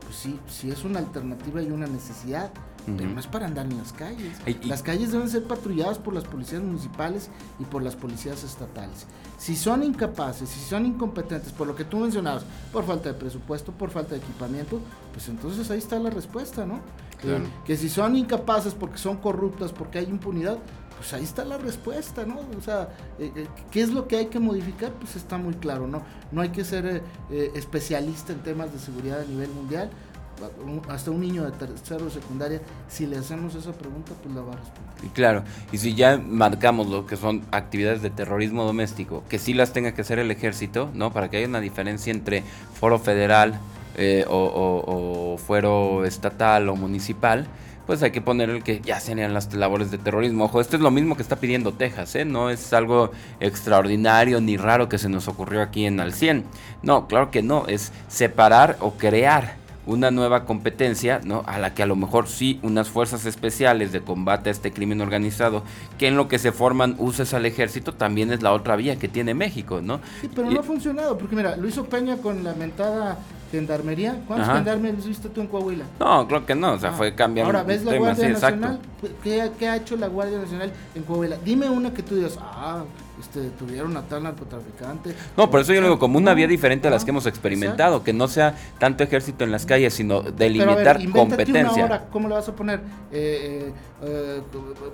pues 0.02 0.16
sí, 0.16 0.40
sí 0.48 0.72
es 0.72 0.84
una 0.84 0.98
alternativa 0.98 1.62
y 1.62 1.70
una 1.70 1.86
necesidad 1.86 2.50
pero 2.86 3.08
no 3.08 3.20
es 3.20 3.26
para 3.26 3.46
andar 3.46 3.66
en 3.66 3.78
las 3.78 3.92
calles. 3.92 4.38
las 4.64 4.82
calles 4.82 5.12
deben 5.12 5.28
ser 5.28 5.44
patrulladas 5.44 5.98
por 5.98 6.14
las 6.14 6.24
policías 6.24 6.62
municipales 6.62 7.30
y 7.58 7.64
por 7.64 7.82
las 7.82 7.96
policías 7.96 8.44
estatales. 8.44 9.06
Si 9.38 9.56
son 9.56 9.82
incapaces, 9.82 10.48
si 10.48 10.60
son 10.60 10.86
incompetentes, 10.86 11.52
por 11.52 11.66
lo 11.66 11.74
que 11.74 11.84
tú 11.84 11.98
mencionabas, 11.98 12.44
por 12.72 12.84
falta 12.84 13.12
de 13.12 13.14
presupuesto, 13.18 13.72
por 13.72 13.90
falta 13.90 14.14
de 14.14 14.18
equipamiento, 14.18 14.80
pues 15.12 15.28
entonces 15.28 15.70
ahí 15.70 15.78
está 15.78 15.98
la 15.98 16.10
respuesta, 16.10 16.66
¿no? 16.66 16.80
Eh, 17.22 17.42
que 17.64 17.76
si 17.76 17.88
son 17.88 18.16
incapaces 18.16 18.74
porque 18.74 18.98
son 18.98 19.16
corruptas, 19.16 19.72
porque 19.72 19.98
hay 19.98 20.04
impunidad, 20.04 20.58
pues 20.96 21.12
ahí 21.14 21.24
está 21.24 21.44
la 21.44 21.58
respuesta, 21.58 22.24
¿no? 22.26 22.40
O 22.56 22.60
sea, 22.62 22.90
eh, 23.18 23.32
eh, 23.34 23.48
¿qué 23.70 23.80
es 23.80 23.92
lo 23.92 24.06
que 24.06 24.16
hay 24.16 24.26
que 24.26 24.38
modificar? 24.38 24.92
Pues 24.92 25.16
está 25.16 25.38
muy 25.38 25.54
claro, 25.54 25.86
¿no? 25.86 26.02
No 26.32 26.42
hay 26.42 26.50
que 26.50 26.64
ser 26.64 27.02
especialista 27.30 28.32
en 28.32 28.40
temas 28.40 28.72
de 28.72 28.78
seguridad 28.78 29.20
a 29.20 29.24
nivel 29.24 29.50
mundial, 29.50 29.90
hasta 30.88 31.10
un 31.10 31.20
niño 31.20 31.44
de 31.44 31.52
tercero 31.52 32.06
o 32.06 32.10
secundaria, 32.10 32.60
si 32.88 33.06
le 33.06 33.16
hacemos 33.16 33.54
esa 33.54 33.72
pregunta, 33.72 34.12
pues 34.22 34.34
la 34.34 34.42
va 34.42 34.52
a 34.52 34.56
responder. 34.56 35.04
Y 35.04 35.08
claro, 35.08 35.44
y 35.72 35.78
si 35.78 35.94
ya 35.94 36.18
marcamos 36.18 36.88
lo 36.88 37.06
que 37.06 37.16
son 37.16 37.42
actividades 37.50 38.02
de 38.02 38.10
terrorismo 38.10 38.64
doméstico, 38.64 39.22
que 39.28 39.38
sí 39.38 39.54
las 39.54 39.72
tenga 39.72 39.92
que 39.92 40.02
hacer 40.02 40.18
el 40.18 40.30
ejército, 40.30 40.90
¿no? 40.94 41.12
Para 41.12 41.30
que 41.30 41.38
haya 41.38 41.48
una 41.48 41.60
diferencia 41.60 42.12
entre 42.12 42.42
foro 42.74 42.98
federal 42.98 43.58
eh, 43.96 44.24
o, 44.28 45.36
fuero 45.38 46.04
estatal 46.04 46.68
o 46.68 46.76
municipal, 46.76 47.46
pues 47.86 48.02
hay 48.02 48.12
que 48.12 48.22
poner 48.22 48.48
el 48.48 48.62
que 48.62 48.80
ya 48.80 48.98
serían 48.98 49.34
las 49.34 49.52
labores 49.52 49.90
de 49.90 49.98
terrorismo. 49.98 50.44
Ojo, 50.44 50.60
esto 50.60 50.76
es 50.76 50.82
lo 50.82 50.90
mismo 50.90 51.16
que 51.16 51.22
está 51.22 51.36
pidiendo 51.36 51.74
Texas, 51.74 52.14
¿eh? 52.14 52.24
No 52.24 52.48
es 52.48 52.72
algo 52.72 53.10
extraordinario 53.40 54.40
ni 54.40 54.56
raro 54.56 54.88
que 54.88 54.96
se 54.96 55.10
nos 55.10 55.28
ocurrió 55.28 55.60
aquí 55.60 55.84
en 55.84 56.00
Al 56.00 56.14
100. 56.14 56.44
No, 56.82 57.06
claro 57.08 57.30
que 57.30 57.42
no, 57.42 57.66
es 57.66 57.92
separar 58.08 58.78
o 58.80 58.92
crear 58.92 59.63
una 59.86 60.10
nueva 60.10 60.44
competencia, 60.44 61.20
¿no? 61.24 61.42
A 61.46 61.58
la 61.58 61.74
que 61.74 61.82
a 61.82 61.86
lo 61.86 61.96
mejor 61.96 62.28
sí 62.28 62.58
unas 62.62 62.88
fuerzas 62.88 63.26
especiales 63.26 63.92
de 63.92 64.00
combate 64.00 64.48
a 64.48 64.52
este 64.52 64.72
crimen 64.72 65.00
organizado, 65.00 65.62
que 65.98 66.08
en 66.08 66.16
lo 66.16 66.28
que 66.28 66.38
se 66.38 66.52
forman 66.52 66.96
uses 66.98 67.34
al 67.34 67.46
ejército, 67.46 67.92
también 67.92 68.32
es 68.32 68.42
la 68.42 68.52
otra 68.52 68.76
vía 68.76 68.96
que 68.96 69.08
tiene 69.08 69.34
México, 69.34 69.80
¿no? 69.82 70.00
Sí, 70.20 70.30
pero 70.34 70.50
no 70.50 70.60
ha 70.60 70.62
funcionado, 70.62 71.18
porque 71.18 71.36
mira, 71.36 71.56
lo 71.56 71.68
hizo 71.68 71.84
Peña 71.84 72.16
con 72.16 72.42
la 72.44 72.54
mentada 72.54 73.18
gendarmería. 73.50 74.20
¿Cuántos 74.26 74.52
gendarmes 74.52 75.06
viste 75.06 75.28
tú 75.28 75.40
en 75.40 75.46
Coahuila? 75.46 75.84
No, 76.00 76.26
creo 76.26 76.44
que 76.44 76.54
no, 76.54 76.72
o 76.72 76.78
sea, 76.78 76.90
ah. 76.90 76.94
fue 76.94 77.14
cambiando. 77.14 77.50
Ahora, 77.50 77.62
¿ves 77.62 77.84
la 77.84 77.96
Guardia 77.96 78.28
Nacional? 78.30 78.80
¿Qué, 79.22 79.50
¿Qué, 79.58 79.68
ha 79.68 79.76
hecho 79.76 79.96
la 79.96 80.08
Guardia 80.08 80.38
Nacional 80.38 80.72
en 80.94 81.02
Coahuila? 81.04 81.36
Dime 81.44 81.68
una 81.68 81.92
que 81.92 82.02
tú 82.02 82.16
digas, 82.16 82.36
ah, 82.40 82.84
este, 83.20 83.50
tuvieron 83.50 83.96
a 83.96 84.02
tal 84.02 84.24
narcotraficante. 84.24 85.14
No, 85.36 85.50
por 85.50 85.60
eso 85.60 85.72
yo 85.72 85.80
lo 85.80 85.88
digo 85.88 85.98
como 85.98 86.18
una 86.18 86.34
vía 86.34 86.46
diferente 86.46 86.88
a 86.88 86.90
las 86.90 87.04
que 87.04 87.10
hemos 87.10 87.26
experimentado, 87.26 88.02
que 88.02 88.12
no 88.12 88.28
sea 88.28 88.56
tanto 88.78 89.04
ejército 89.04 89.44
en 89.44 89.52
las 89.52 89.66
calles, 89.66 89.94
sino 89.94 90.22
delimitar 90.22 90.98
Pero 90.98 91.12
competencia. 91.12 92.06
¿Cómo 92.10 92.28
le 92.28 92.34
vas 92.34 92.48
a 92.48 92.54
poner? 92.54 92.80
Eh, 93.12 93.72
eh, 93.72 93.72
eh, 94.02 94.42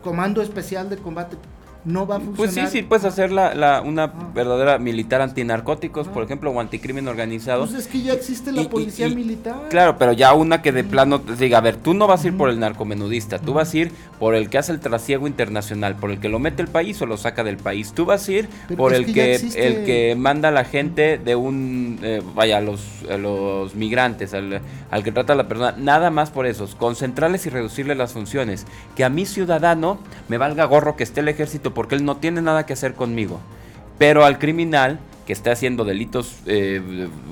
comando 0.02 0.42
especial 0.42 0.88
de 0.90 0.96
combate. 0.98 1.36
No 1.84 2.06
va 2.06 2.16
a 2.16 2.18
funcionar. 2.18 2.36
Pues 2.36 2.54
sí, 2.54 2.78
sí, 2.78 2.82
puedes 2.82 3.04
hacer 3.04 3.32
la, 3.32 3.54
la 3.54 3.80
una 3.80 4.06
verdadera 4.06 4.78
militar 4.78 5.20
antinarcóticos, 5.20 6.08
por 6.08 6.22
ejemplo, 6.22 6.50
o 6.50 6.60
anticrimen 6.60 7.08
organizado. 7.08 7.66
Pues 7.66 7.74
es 7.74 7.86
que 7.86 8.02
ya 8.02 8.12
existe 8.12 8.52
la 8.52 8.68
policía 8.68 9.08
militar. 9.08 9.68
Claro, 9.70 9.96
pero 9.98 10.12
ya 10.12 10.34
una 10.34 10.62
que 10.62 10.72
de 10.72 10.84
plano 10.84 11.20
te 11.20 11.36
diga, 11.36 11.58
a 11.58 11.60
ver, 11.60 11.76
tú 11.76 11.94
no 11.94 12.06
vas 12.06 12.24
a 12.24 12.28
ir 12.28 12.36
por 12.36 12.50
el 12.50 12.60
narcomenudista, 12.60 13.38
tú 13.38 13.54
vas 13.54 13.72
a 13.72 13.76
ir 13.76 13.92
por 14.18 14.34
el 14.34 14.50
que 14.50 14.58
hace 14.58 14.72
el 14.72 14.80
trasiego 14.80 15.26
internacional, 15.26 15.96
por 15.96 16.10
el 16.10 16.20
que 16.20 16.28
lo 16.28 16.38
mete 16.38 16.62
el 16.62 16.68
país 16.68 17.00
o 17.02 17.06
lo 17.06 17.16
saca 17.16 17.44
del 17.44 17.56
país. 17.56 17.92
Tú 17.92 18.04
vas 18.04 18.28
a 18.28 18.32
ir 18.32 18.48
por 18.76 18.94
el 18.94 19.12
que, 19.12 19.34
el 19.34 19.84
que 19.84 20.14
manda 20.18 20.48
a 20.48 20.52
la 20.52 20.64
gente 20.64 21.18
de 21.18 21.36
un, 21.36 21.98
eh, 22.02 22.22
vaya, 22.34 22.58
a 22.58 22.60
los, 22.60 23.02
los 23.18 23.74
migrantes, 23.74 24.34
al, 24.34 24.60
al 24.90 25.02
que 25.02 25.12
trata 25.12 25.32
a 25.32 25.36
la 25.36 25.48
persona, 25.48 25.74
nada 25.78 26.10
más 26.10 26.30
por 26.30 26.46
esos, 26.46 26.74
concentrarles 26.74 27.46
y 27.46 27.50
reducirle 27.50 27.94
las 27.94 28.12
funciones. 28.12 28.66
Que 28.96 29.04
a 29.04 29.08
mi 29.08 29.26
ciudadano 29.26 29.98
me 30.28 30.38
valga 30.38 30.64
gorro 30.64 30.96
que 30.96 31.04
esté 31.04 31.20
el 31.20 31.28
ejército 31.28 31.69
porque 31.70 31.94
él 31.94 32.04
no 32.04 32.16
tiene 32.16 32.42
nada 32.42 32.66
que 32.66 32.72
hacer 32.72 32.94
conmigo. 32.94 33.40
Pero 33.98 34.24
al 34.24 34.38
criminal 34.38 34.98
que 35.30 35.34
esté 35.34 35.52
haciendo 35.52 35.84
delitos 35.84 36.38
eh, 36.46 36.82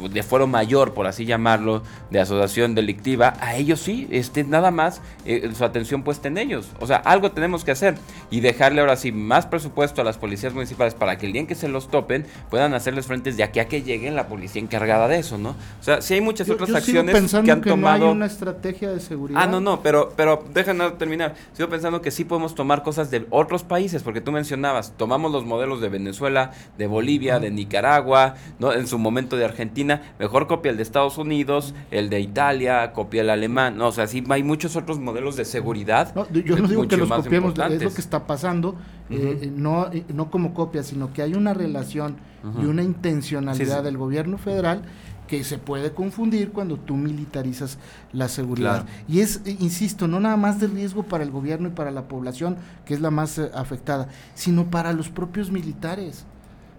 de 0.09 0.23
fuero 0.23 0.47
mayor, 0.47 0.95
por 0.95 1.09
así 1.09 1.25
llamarlo, 1.25 1.83
de 2.13 2.21
asociación 2.21 2.77
delictiva, 2.77 3.35
a 3.41 3.57
ellos 3.57 3.81
sí, 3.81 4.07
este, 4.13 4.45
nada 4.45 4.71
más 4.71 5.03
eh, 5.25 5.51
su 5.53 5.65
atención 5.65 6.05
puesta 6.05 6.29
en 6.29 6.39
ellos. 6.39 6.69
O 6.79 6.87
sea, 6.87 6.99
algo 6.99 7.33
tenemos 7.33 7.65
que 7.65 7.73
hacer 7.73 7.97
y 8.31 8.39
dejarle 8.39 8.83
ahora 8.83 8.95
sí 8.95 9.11
más 9.11 9.47
presupuesto 9.47 10.01
a 10.01 10.05
las 10.05 10.17
policías 10.17 10.55
municipales 10.55 10.95
para 10.95 11.19
que 11.19 11.27
el 11.27 11.33
día 11.33 11.41
en 11.41 11.49
que 11.49 11.57
se 11.57 11.67
los 11.67 11.91
topen 11.91 12.25
puedan 12.51 12.73
hacerles 12.73 13.07
frentes 13.07 13.37
de 13.37 13.43
aquí 13.43 13.59
a 13.59 13.67
que 13.67 13.83
lleguen 13.83 14.15
la 14.15 14.29
policía 14.29 14.63
encargada 14.63 15.09
de 15.09 15.19
eso, 15.19 15.37
¿no? 15.37 15.57
O 15.81 15.83
sea, 15.83 16.01
sí 16.01 16.15
hay 16.15 16.21
muchas 16.21 16.49
otras 16.49 16.73
acciones 16.73 17.33
que 17.43 17.51
han 17.51 17.63
tomado. 17.63 17.99
No 17.99 18.05
hay 18.11 18.13
una 18.13 18.27
estrategia 18.27 18.91
de 18.91 19.01
seguridad. 19.01 19.43
Ah, 19.43 19.49
no, 19.49 19.59
no, 19.59 19.83
pero, 19.83 20.13
pero 20.15 20.45
déjenme 20.55 20.89
terminar. 20.93 21.35
Sigo 21.53 21.69
pensando 21.69 22.01
que 22.01 22.13
sí 22.13 22.23
podemos 22.23 22.55
tomar 22.55 22.85
cosas 22.85 23.11
de 23.11 23.27
otros 23.31 23.65
países, 23.65 24.05
porque 24.05 24.21
tú 24.21 24.31
mencionabas, 24.31 24.93
tomamos 24.97 25.33
los 25.33 25.45
modelos 25.45 25.81
de 25.81 25.89
Venezuela, 25.89 26.53
de 26.79 26.87
Bolivia, 26.87 27.41
de 27.41 27.51
Nicaragua 27.51 27.88
Agua, 27.95 28.35
¿no? 28.59 28.73
en 28.73 28.87
su 28.87 28.99
momento 28.99 29.37
de 29.37 29.45
Argentina, 29.45 30.03
mejor 30.19 30.47
copia 30.47 30.71
el 30.71 30.77
de 30.77 30.83
Estados 30.83 31.19
Unidos, 31.19 31.75
el 31.91 32.11
de 32.11 32.21
Italia, 32.21 32.93
copia 32.93 33.23
el 33.23 33.31
alemán, 33.31 33.77
no, 33.77 33.89
o 33.89 33.93
sea, 33.93 34.07
sí 34.07 34.25
hay 34.29 34.43
muchos 34.43 34.77
otros 34.77 34.99
modelos 34.99 35.37
de 35.37 35.45
seguridad. 35.45 36.15
yo 36.33 36.59
no 36.59 36.69
digo 36.69 36.89
que 36.89 36.97
los 36.97 37.09
copiemos, 37.09 37.55
es 37.59 37.83
lo 37.83 37.95
que 37.95 38.01
está 38.01 38.27
pasando, 38.27 38.77
eh, 39.11 39.41
eh, 39.43 39.53
no, 39.55 39.91
eh, 39.93 40.05
no 40.13 40.31
como 40.31 40.55
copia, 40.55 40.83
sino 40.83 41.13
que 41.13 41.23
hay 41.23 41.35
una 41.35 41.55
relación 41.55 42.17
y 42.63 42.67
una 42.67 42.83
intencionalidad 42.83 43.83
del 43.83 43.99
gobierno 43.99 44.39
federal 44.39 44.83
que 45.27 45.45
se 45.45 45.59
puede 45.59 45.93
confundir 45.93 46.51
cuando 46.51 46.77
tú 46.77 46.97
militarizas 46.97 47.79
la 48.13 48.29
seguridad. 48.29 48.87
Y 49.07 49.21
es, 49.21 49.43
insisto, 49.45 50.09
no 50.09 50.19
nada 50.19 50.37
más 50.37 50.59
de 50.59 50.67
riesgo 50.67 51.03
para 51.03 51.23
el 51.23 51.31
gobierno 51.31 51.69
y 51.69 51.73
para 51.73 51.91
la 51.91 52.09
población, 52.09 52.57
que 52.85 52.95
es 52.95 53.01
la 53.01 53.11
más 53.11 53.39
afectada, 53.39 54.09
sino 54.35 54.71
para 54.71 54.93
los 54.93 55.11
propios 55.11 55.51
militares. 55.51 56.25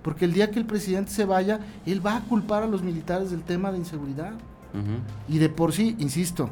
Porque 0.02 0.26
el 0.26 0.34
día 0.34 0.52
que 0.52 0.60
el 0.60 0.66
presidente 0.66 1.12
se 1.12 1.26
vaya, 1.26 1.60
él 1.86 2.06
va 2.06 2.18
a 2.18 2.22
culpar 2.22 2.64
a 2.64 2.68
los 2.68 2.82
militares 2.82 3.32
del 3.32 3.44
tema 3.44 3.72
de 3.72 3.80
inseguridad. 3.80 4.34
Y 5.28 5.40
de 5.40 5.50
por 5.50 5.74
sí, 5.74 5.96
insisto, 5.98 6.50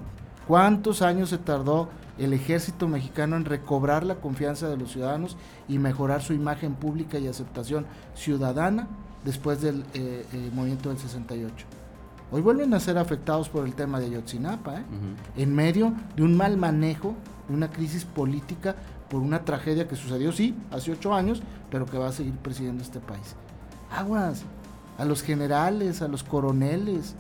¿cuántos 0.48 1.04
años 1.04 1.30
se 1.30 1.38
tardó 1.38 1.90
el 2.18 2.34
ejército 2.34 2.88
mexicano 2.88 3.36
en 3.36 3.46
recobrar 3.46 4.04
la 4.04 4.16
confianza 4.16 4.68
de 4.68 4.76
los 4.76 4.92
ciudadanos 4.92 5.38
y 5.68 5.78
mejorar 5.78 6.24
su 6.24 6.34
imagen 6.34 6.74
pública 6.74 7.20
y 7.20 7.28
aceptación 7.28 7.86
ciudadana 8.16 8.88
después 9.24 9.62
del 9.62 9.86
eh, 9.94 10.26
eh, 10.34 10.50
movimiento 10.52 10.90
del 10.90 10.98
68? 10.98 11.66
Hoy 12.32 12.42
vuelven 12.42 12.74
a 12.74 12.80
ser 12.80 12.98
afectados 12.98 13.50
por 13.50 13.66
el 13.66 13.74
tema 13.74 14.00
de 14.00 14.08
Ayotzinapa, 14.08 14.80
¿eh? 14.80 14.84
en 15.38 15.56
medio 15.56 15.94
de 16.16 16.24
un 16.24 16.36
mal 16.36 16.58
manejo, 16.58 17.16
de 17.48 17.56
una 17.56 17.70
crisis 17.70 18.04
política 18.04 18.76
por 19.10 19.22
una 19.22 19.46
tragedia 19.46 19.88
que 19.88 19.96
sucedió, 19.96 20.32
sí, 20.32 20.56
hace 20.72 20.92
ocho 20.92 21.14
años, 21.14 21.42
pero 21.72 21.86
que 21.86 21.98
va 21.98 22.08
a 22.08 22.12
seguir 22.12 22.36
presidiendo 22.36 22.84
este 22.84 23.00
país. 23.00 23.36
Aguas, 23.92 24.44
a 24.98 25.06
los 25.06 25.22
generales, 25.22 26.02
a 26.02 26.08
los 26.08 26.24
coroneles, 26.24 27.16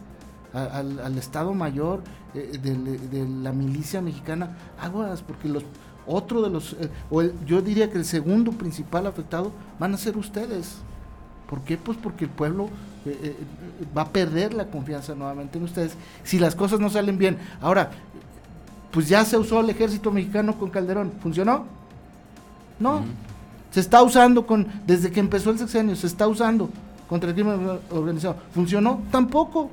al, 0.53 1.17
Estado 1.17 1.53
Mayor 1.53 2.01
eh, 2.33 2.57
de, 2.61 3.27
la 3.27 3.51
milicia 3.51 4.01
mexicana, 4.01 4.57
aguas, 4.79 5.21
porque 5.21 5.49
los 5.49 5.63
otro 6.05 6.41
de 6.41 6.49
los, 6.49 6.73
eh, 6.73 6.89
o 7.09 7.21
yo 7.45 7.61
diría 7.61 7.91
que 7.91 7.97
el 7.97 8.05
segundo 8.05 8.51
principal 8.51 9.07
afectado 9.07 9.51
van 9.79 9.93
a 9.93 9.97
ser 9.97 10.17
ustedes. 10.17 10.77
¿Por 11.49 11.61
qué? 11.61 11.77
Pues 11.77 11.97
porque 11.97 12.25
el 12.25 12.31
pueblo 12.31 12.69
eh, 13.05 13.35
va 13.97 14.03
a 14.03 14.09
perder 14.09 14.53
la 14.53 14.67
confianza 14.67 15.15
nuevamente 15.15 15.57
en 15.57 15.63
ustedes 15.63 15.95
si 16.23 16.39
las 16.39 16.55
cosas 16.55 16.79
no 16.79 16.89
salen 16.89 17.17
bien. 17.17 17.37
Ahora, 17.61 17.91
pues 18.91 19.07
ya 19.07 19.23
se 19.25 19.37
usó 19.37 19.59
el 19.59 19.69
ejército 19.69 20.11
mexicano 20.11 20.57
con 20.57 20.69
Calderón, 20.69 21.13
¿funcionó? 21.21 21.76
No. 22.79 23.03
Se 23.71 23.79
está 23.79 24.01
usando 24.01 24.45
con, 24.45 24.67
desde 24.85 25.11
que 25.11 25.19
empezó 25.19 25.51
el 25.51 25.59
sexenio, 25.59 25.95
se 25.95 26.07
está 26.07 26.27
usando 26.27 26.69
contra 27.07 27.29
el 27.29 27.35
crimen 27.35 27.79
organizado. 27.89 28.37
¿Funcionó? 28.53 29.01
Tampoco. 29.11 29.69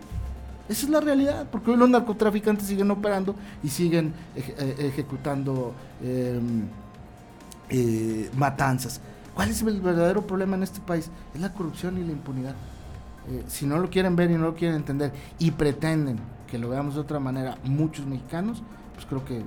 Esa 0.68 0.86
es 0.86 0.90
la 0.90 1.00
realidad, 1.00 1.46
porque 1.52 1.70
hoy 1.70 1.76
los 1.76 1.90
narcotraficantes 1.90 2.66
siguen 2.66 2.90
operando 2.90 3.34
y 3.62 3.68
siguen 3.68 4.14
eh, 4.34 4.76
ejecutando 4.78 5.74
em, 6.02 6.62
eh, 7.68 8.30
matanzas. 8.34 9.00
¿Cuál 9.34 9.50
es 9.50 9.60
el 9.60 9.80
verdadero 9.80 10.26
problema 10.26 10.56
en 10.56 10.62
este 10.62 10.80
país? 10.80 11.10
Es 11.34 11.40
la 11.40 11.52
corrupción 11.52 11.98
y 11.98 12.04
la 12.04 12.12
impunidad. 12.12 12.54
Eh, 13.28 13.44
si 13.46 13.66
no 13.66 13.78
lo 13.78 13.90
quieren 13.90 14.16
ver 14.16 14.30
y 14.30 14.34
no 14.34 14.44
lo 14.44 14.54
quieren 14.54 14.76
entender 14.76 15.12
y 15.38 15.50
pretenden 15.50 16.18
que 16.50 16.58
lo 16.58 16.70
veamos 16.70 16.94
de 16.94 17.00
otra 17.00 17.20
manera 17.20 17.58
muchos 17.64 18.06
mexicanos, 18.06 18.62
pues 18.94 19.04
creo 19.04 19.24
que 19.24 19.42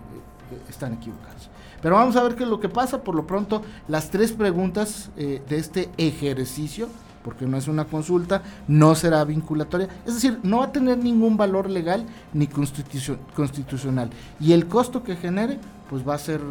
están 0.69 0.93
equivocados. 0.93 1.49
Pero 1.81 1.95
vamos 1.95 2.15
a 2.15 2.23
ver 2.23 2.35
qué 2.35 2.43
es 2.43 2.49
lo 2.49 2.59
que 2.59 2.69
pasa. 2.69 3.01
Por 3.01 3.15
lo 3.15 3.27
pronto, 3.27 3.61
las 3.87 4.09
tres 4.09 4.31
preguntas 4.31 5.09
eh, 5.17 5.41
de 5.47 5.57
este 5.57 5.89
ejercicio, 5.97 6.87
porque 7.23 7.45
no 7.45 7.57
es 7.57 7.67
una 7.67 7.85
consulta, 7.85 8.41
no 8.67 8.95
será 8.95 9.23
vinculatoria. 9.23 9.89
Es 10.05 10.15
decir, 10.15 10.39
no 10.43 10.59
va 10.59 10.65
a 10.65 10.71
tener 10.71 10.97
ningún 10.97 11.37
valor 11.37 11.69
legal 11.69 12.05
ni 12.33 12.47
constitucional. 12.47 14.09
Y 14.39 14.53
el 14.53 14.67
costo 14.67 15.03
que 15.03 15.15
genere, 15.15 15.59
pues 15.89 16.07
va 16.07 16.15
a 16.15 16.19
ser... 16.19 16.41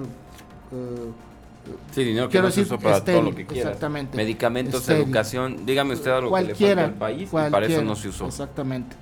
Eh, 0.73 1.11
Sí, 1.90 2.04
dinero 2.04 2.28
que 2.28 2.40
no 2.40 2.50
se 2.50 2.61
usa 2.61 2.78
para 2.78 3.02
todo 3.02 3.23
lo 3.23 3.35
que 3.35 3.45
quiera. 3.45 3.71
Exactamente. 3.71 4.16
Medicamentos, 4.16 4.88
educación, 4.88 5.66
dígame 5.66 5.95
usted 5.95 6.12
algo 6.12 6.33
que 6.33 6.42
le 6.42 6.54
falta 6.54 6.85
al 6.85 6.95
país 6.95 7.28
y 7.28 7.33
para 7.33 7.66
eso 7.66 7.83
no 7.83 7.97
se 7.97 8.09
usó. 8.09 8.26
Exactamente. 8.26 8.95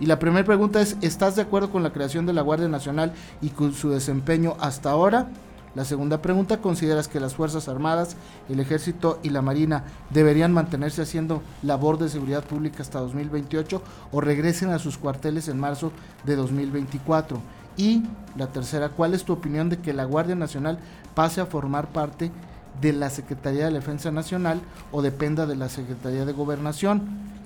Y 0.00 0.06
la 0.06 0.18
primera 0.18 0.44
pregunta 0.44 0.80
es, 0.80 0.96
¿estás 1.02 1.36
de 1.36 1.42
acuerdo 1.42 1.70
con 1.70 1.82
la 1.82 1.92
creación 1.92 2.24
de 2.24 2.32
la 2.32 2.40
Guardia 2.40 2.68
Nacional 2.68 3.12
y 3.42 3.50
con 3.50 3.74
su 3.74 3.90
desempeño 3.90 4.56
hasta 4.58 4.90
ahora? 4.90 5.28
La 5.74 5.84
segunda 5.84 6.20
pregunta, 6.20 6.60
¿consideras 6.60 7.06
que 7.06 7.20
las 7.20 7.34
Fuerzas 7.34 7.68
Armadas, 7.68 8.16
el 8.48 8.58
Ejército 8.58 9.20
y 9.22 9.30
la 9.30 9.40
Marina 9.40 9.84
deberían 10.10 10.52
mantenerse 10.52 11.02
haciendo 11.02 11.42
labor 11.62 11.98
de 11.98 12.08
seguridad 12.08 12.44
pública 12.44 12.82
hasta 12.82 12.98
2028 12.98 13.80
o 14.10 14.20
regresen 14.20 14.70
a 14.70 14.80
sus 14.80 14.98
cuarteles 14.98 15.48
en 15.48 15.60
marzo 15.60 15.92
de 16.24 16.34
2024? 16.34 17.40
Y 17.76 18.02
la 18.36 18.48
tercera, 18.48 18.88
¿cuál 18.88 19.14
es 19.14 19.24
tu 19.24 19.32
opinión 19.32 19.68
de 19.68 19.78
que 19.78 19.92
la 19.92 20.04
Guardia 20.04 20.34
Nacional 20.34 20.78
pase 21.14 21.40
a 21.40 21.46
formar 21.46 21.88
parte 21.88 22.32
de 22.80 22.92
la 22.92 23.08
Secretaría 23.08 23.66
de 23.66 23.72
Defensa 23.72 24.10
Nacional 24.10 24.60
o 24.90 25.02
dependa 25.02 25.46
de 25.46 25.54
la 25.54 25.68
Secretaría 25.68 26.24
de 26.24 26.32
Gobernación 26.32 27.02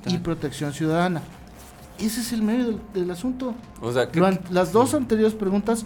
y 0.07 0.17
Protección 0.19 0.73
Ciudadana? 0.73 1.21
Ese 1.99 2.23
es 2.23 2.33
el 2.33 2.43
medio 2.43 2.81
del, 2.95 3.11
asunto. 3.11 3.55
O 3.83 3.93
sea, 3.93 4.09
las 4.51 4.73
dos 4.73 4.95
anteriores 4.95 5.35
preguntas, 5.35 5.85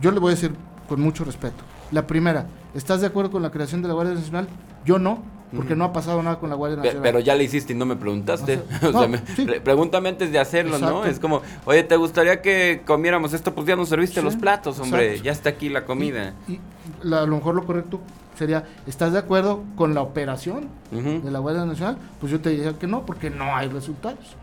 yo 0.00 0.10
le 0.10 0.18
voy 0.18 0.32
a 0.32 0.34
decir 0.34 0.52
con 0.88 1.00
mucho 1.00 1.24
respeto. 1.24 1.64
La 1.90 2.06
primera, 2.06 2.46
¿estás 2.74 3.00
de 3.00 3.06
acuerdo 3.06 3.30
con 3.30 3.42
la 3.42 3.50
creación 3.50 3.82
de 3.82 3.88
la 3.88 3.94
Guardia 3.94 4.14
Nacional? 4.14 4.48
Yo 4.84 4.98
no, 4.98 5.22
porque 5.54 5.76
no 5.76 5.84
ha 5.84 5.92
pasado 5.92 6.22
nada 6.22 6.38
con 6.38 6.50
la 6.50 6.56
Guardia 6.56 6.78
Nacional. 6.78 7.02
Pero 7.02 7.20
ya 7.20 7.34
le 7.34 7.44
hiciste 7.44 7.72
y 7.72 7.76
no 7.76 7.86
me 7.86 7.96
preguntaste. 7.96 8.58
pregúntame 9.64 10.08
antes 10.08 10.32
de 10.32 10.38
hacerlo, 10.38 10.78
¿no? 10.78 11.04
Es 11.04 11.20
como, 11.20 11.42
oye, 11.64 11.82
¿te 11.84 11.96
gustaría 11.96 12.42
que 12.42 12.82
comiéramos 12.84 13.32
esto? 13.32 13.54
Pues 13.54 13.66
ya 13.66 13.76
nos 13.76 13.88
serviste 13.88 14.22
los 14.22 14.36
platos, 14.36 14.78
hombre, 14.80 15.20
ya 15.20 15.32
está 15.32 15.50
aquí 15.50 15.68
la 15.68 15.84
comida. 15.84 16.34
Y, 16.48 16.58
a 17.04 17.26
lo 17.26 17.36
mejor 17.36 17.54
lo 17.54 17.64
correcto 17.64 18.00
sería, 18.36 18.64
¿estás 18.86 19.12
de 19.12 19.18
acuerdo 19.18 19.64
con 19.76 19.94
la 19.94 20.02
operación 20.02 20.68
de 20.90 21.30
la 21.30 21.38
Guardia 21.38 21.64
Nacional? 21.64 21.98
Pues 22.20 22.32
yo 22.32 22.40
te 22.40 22.50
diría 22.50 22.72
que 22.78 22.86
no, 22.86 23.06
porque 23.06 23.30
no 23.30 23.56
hay 23.56 23.68
resultados. 23.68 24.36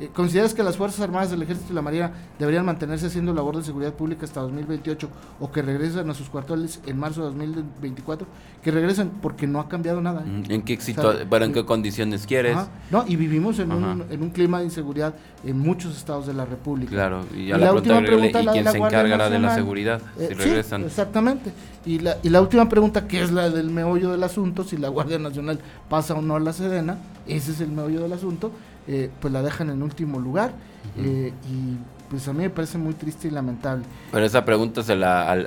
Eh, 0.00 0.08
¿Consideras 0.14 0.54
que 0.54 0.62
las 0.62 0.78
Fuerzas 0.78 1.00
Armadas 1.02 1.30
del 1.30 1.42
Ejército 1.42 1.72
y 1.72 1.74
la 1.74 1.82
Marina 1.82 2.10
deberían 2.38 2.64
mantenerse 2.64 3.08
haciendo 3.08 3.34
labor 3.34 3.58
de 3.58 3.62
seguridad 3.62 3.92
pública 3.92 4.24
hasta 4.24 4.40
2028 4.40 5.08
o 5.40 5.52
que 5.52 5.60
regresen 5.60 6.08
a 6.08 6.14
sus 6.14 6.30
cuarteles 6.30 6.80
en 6.86 6.98
marzo 6.98 7.20
de 7.20 7.26
2024? 7.26 8.26
Que 8.62 8.70
regresen 8.70 9.10
porque 9.20 9.46
no 9.46 9.60
ha 9.60 9.68
cambiado 9.68 10.00
nada. 10.00 10.22
¿eh? 10.22 10.42
¿En 10.48 10.62
qué, 10.62 10.78
en 10.78 11.52
qué 11.52 11.64
condiciones 11.66 12.26
quieres? 12.26 12.56
No, 12.90 13.04
y 13.06 13.16
vivimos 13.16 13.58
en 13.58 13.72
un, 13.72 14.04
en 14.10 14.22
un, 14.22 14.30
clima 14.30 14.60
de 14.60 14.64
inseguridad 14.64 15.14
en 15.44 15.58
muchos 15.58 15.94
estados 15.94 16.26
de 16.26 16.32
la 16.32 16.46
República. 16.46 16.92
Claro, 16.92 17.26
y, 17.36 17.48
la, 17.48 17.72
última 17.72 18.00
pregunta, 18.00 18.40
¿y 18.42 18.46
quién 18.46 18.66
se 18.66 18.78
encargará 18.78 19.28
de 19.28 19.38
la 19.38 19.54
seguridad 19.54 20.00
si 20.16 20.24
eh, 20.24 20.34
regresan? 20.34 20.84
exactamente. 20.84 21.52
Y 21.84 21.98
la, 21.98 22.16
y 22.22 22.28
la 22.28 22.40
última 22.40 22.68
pregunta, 22.68 23.06
que 23.06 23.22
es 23.22 23.30
la 23.32 23.50
del 23.50 23.70
meollo 23.70 24.12
del 24.12 24.22
asunto, 24.22 24.64
si 24.64 24.76
la 24.76 24.88
Guardia 24.88 25.18
Nacional 25.18 25.58
pasa 25.88 26.14
o 26.14 26.22
no 26.22 26.36
a 26.36 26.40
la 26.40 26.52
Sedena, 26.52 26.98
ese 27.26 27.52
es 27.52 27.60
el 27.60 27.70
meollo 27.70 28.00
del 28.00 28.12
asunto 28.12 28.50
eh, 28.88 29.10
pues 29.20 29.32
la 29.32 29.42
dejan 29.42 29.70
en 29.70 29.82
último 29.82 30.18
lugar. 30.18 30.52
Eh, 30.96 31.32
y 31.48 31.76
pues 32.10 32.26
a 32.26 32.32
mí 32.32 32.40
me 32.40 32.50
parece 32.50 32.76
muy 32.76 32.94
triste 32.94 33.28
y 33.28 33.30
lamentable. 33.30 33.84
Pero 34.10 34.26
esa 34.26 34.44
pregunta 34.44 34.82
se 34.82 34.96
la 34.96 35.30
al, 35.30 35.46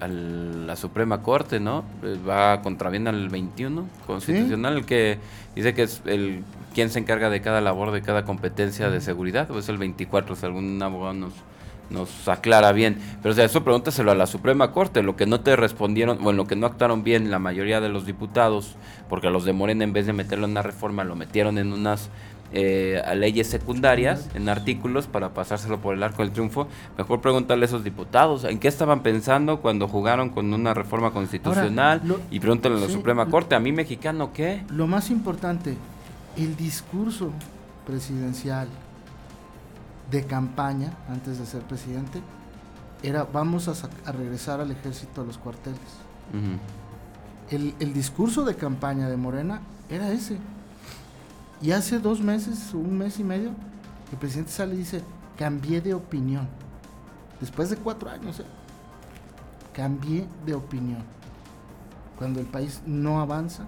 al, 0.00 0.66
la 0.66 0.74
Suprema 0.74 1.22
Corte, 1.22 1.60
¿no? 1.60 1.84
Eh, 2.02 2.18
va 2.28 2.60
contraviene 2.60 3.10
al 3.10 3.28
21 3.28 3.86
constitucional, 4.06 4.78
el 4.78 4.84
que 4.84 5.18
dice 5.54 5.74
que 5.74 5.84
es 5.84 6.02
el 6.06 6.42
quien 6.74 6.90
se 6.90 6.98
encarga 6.98 7.30
de 7.30 7.40
cada 7.40 7.60
labor, 7.60 7.92
de 7.92 8.02
cada 8.02 8.24
competencia 8.24 8.90
de 8.90 9.00
seguridad, 9.00 9.50
o 9.50 9.58
es 9.58 9.68
el 9.68 9.78
24, 9.78 10.34
si 10.34 10.46
algún 10.46 10.82
abogado 10.82 11.14
nos, 11.14 11.34
nos 11.90 12.28
aclara 12.28 12.72
bien. 12.72 12.98
Pero 13.22 13.32
o 13.32 13.36
sea, 13.36 13.44
eso 13.44 13.62
pregúntaselo 13.62 14.10
a 14.10 14.16
la 14.16 14.26
Suprema 14.26 14.72
Corte, 14.72 15.04
lo 15.04 15.14
que 15.14 15.26
no 15.26 15.40
te 15.40 15.54
respondieron, 15.54 16.18
bueno, 16.20 16.38
lo 16.38 16.46
que 16.46 16.56
no 16.56 16.66
actuaron 16.66 17.04
bien 17.04 17.30
la 17.30 17.38
mayoría 17.38 17.80
de 17.80 17.90
los 17.90 18.06
diputados, 18.06 18.74
porque 19.08 19.28
a 19.28 19.30
los 19.30 19.44
de 19.44 19.52
Morena 19.52 19.84
en 19.84 19.92
vez 19.92 20.06
de 20.06 20.14
meterlo 20.14 20.46
en 20.46 20.52
una 20.52 20.62
reforma, 20.62 21.04
lo 21.04 21.14
metieron 21.14 21.58
en 21.58 21.72
unas 21.72 22.10
eh, 22.54 23.00
a 23.06 23.14
leyes 23.14 23.46
secundarias, 23.46 24.28
en 24.34 24.48
artículos, 24.50 25.06
para 25.06 25.32
pasárselo 25.32 25.80
por 25.80 25.94
el 25.94 26.02
arco 26.02 26.22
del 26.22 26.32
triunfo, 26.32 26.68
mejor 26.98 27.22
preguntarle 27.22 27.64
a 27.64 27.68
esos 27.68 27.82
diputados 27.82 28.44
en 28.44 28.58
qué 28.58 28.68
estaban 28.68 29.02
pensando 29.02 29.60
cuando 29.60 29.88
jugaron 29.88 30.28
con 30.28 30.52
una 30.52 30.74
reforma 30.74 31.12
constitucional 31.12 32.02
y 32.30 32.40
pregúntale 32.40 32.76
a 32.76 32.80
la 32.80 32.88
Suprema 32.88 33.26
Corte, 33.26 33.54
¿a 33.54 33.60
mí 33.60 33.72
mexicano 33.72 34.34
qué? 34.34 34.64
Lo 34.68 34.86
más 34.86 35.10
importante, 35.10 35.76
el 36.36 36.54
discurso 36.56 37.32
presidencial 37.86 38.68
de 40.10 40.26
campaña, 40.26 40.92
antes 41.08 41.38
de 41.38 41.46
ser 41.46 41.62
presidente, 41.62 42.20
era 43.02 43.24
vamos 43.24 43.68
a, 43.68 44.12
regresar 44.12 44.60
al 44.60 44.70
ejército 44.70 45.22
a 45.22 45.24
los 45.24 45.38
cuarteles. 45.38 45.80
el, 47.50 47.74
el 47.80 47.94
discurso 47.94 48.44
de 48.44 48.56
campaña 48.56 49.08
de 49.08 49.16
Morena 49.16 49.62
era 49.88 50.12
ese 50.12 50.36
y 51.62 51.70
hace 51.70 52.00
dos 52.00 52.20
meses, 52.20 52.74
un 52.74 52.98
mes 52.98 53.20
y 53.20 53.24
medio, 53.24 53.50
el 54.10 54.18
presidente 54.18 54.50
sale 54.50 54.74
y 54.74 54.78
dice, 54.78 55.02
cambié 55.38 55.80
de 55.80 55.94
opinión. 55.94 56.48
Después 57.40 57.70
de 57.70 57.76
cuatro 57.76 58.10
años, 58.10 58.40
¿eh? 58.40 58.44
cambié 59.72 60.26
de 60.44 60.54
opinión. 60.54 61.02
Cuando 62.18 62.40
el 62.40 62.46
país 62.46 62.82
no 62.84 63.20
avanza 63.20 63.64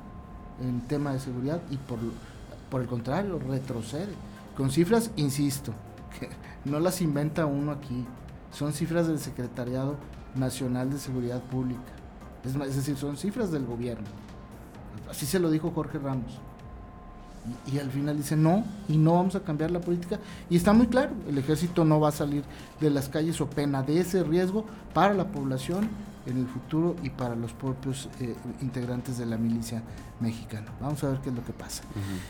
en 0.61 0.81
tema 0.83 1.13
de 1.13 1.21
seguridad 1.21 1.61
y 1.71 1.77
por, 1.77 2.81
el 2.81 2.89
contrario, 2.89 3.39
retrocede. 3.39 4.13
Con 4.57 4.71
cifras, 4.71 5.11
insisto, 5.17 5.73
que 6.19 6.29
no 6.69 6.81
las 6.81 7.01
inventa 7.01 7.47
uno 7.47 7.73
aquí. 7.73 8.05
Son 8.53 8.73
cifras 8.73 9.07
del 9.07 9.19
Secretariado 9.19 9.97
Nacional 10.35 10.91
de 10.91 10.99
Seguridad 10.99 11.41
Pública. 11.43 11.81
Es 12.45 12.77
decir, 12.77 12.97
son 12.97 13.17
cifras 13.17 13.51
del 13.51 13.65
gobierno. 13.65 14.07
Así 15.09 15.27
se 15.27 15.39
lo 15.39 15.51
dijo 15.51 15.71
Jorge 15.71 15.99
Ramos. 15.99 16.41
Y, 17.71 17.79
al 17.79 17.91
final 17.91 18.17
dice 18.17 18.37
no, 18.37 18.65
y 18.89 18.97
no 18.97 19.15
vamos 19.15 19.35
a 19.35 19.41
cambiar 19.41 19.71
la 19.71 19.81
política. 19.81 20.19
Y 20.49 20.57
está 20.57 20.73
muy 20.73 20.87
claro, 20.87 21.13
el 21.29 21.37
ejército 21.39 21.85
no 21.85 22.01
va 22.01 22.09
a 22.09 22.13
salir 22.13 22.43
de 22.81 22.91
las 22.91 23.09
calles 23.09 23.41
o 23.41 23.49
pena 23.49 23.83
de 23.83 24.01
ese 24.01 24.25
riesgo 24.25 24.65
para 24.93 25.15
la 25.15 25.27
población 25.29 25.89
en 26.27 26.39
el 26.39 26.47
futuro 26.47 26.97
y 27.03 27.11
para 27.11 27.37
los 27.37 27.53
propios 27.53 28.09
eh, 28.21 28.35
integrantes 28.63 29.19
de 29.19 29.27
la 29.27 29.37
milicia 29.37 29.83
mexicana. 30.21 30.67
Vamos 30.81 31.03
a 31.05 31.11
ver 31.11 31.19
qué 31.19 31.29
es 31.29 31.35
lo 31.35 31.45
que 31.45 31.53
pasa. 31.53 31.83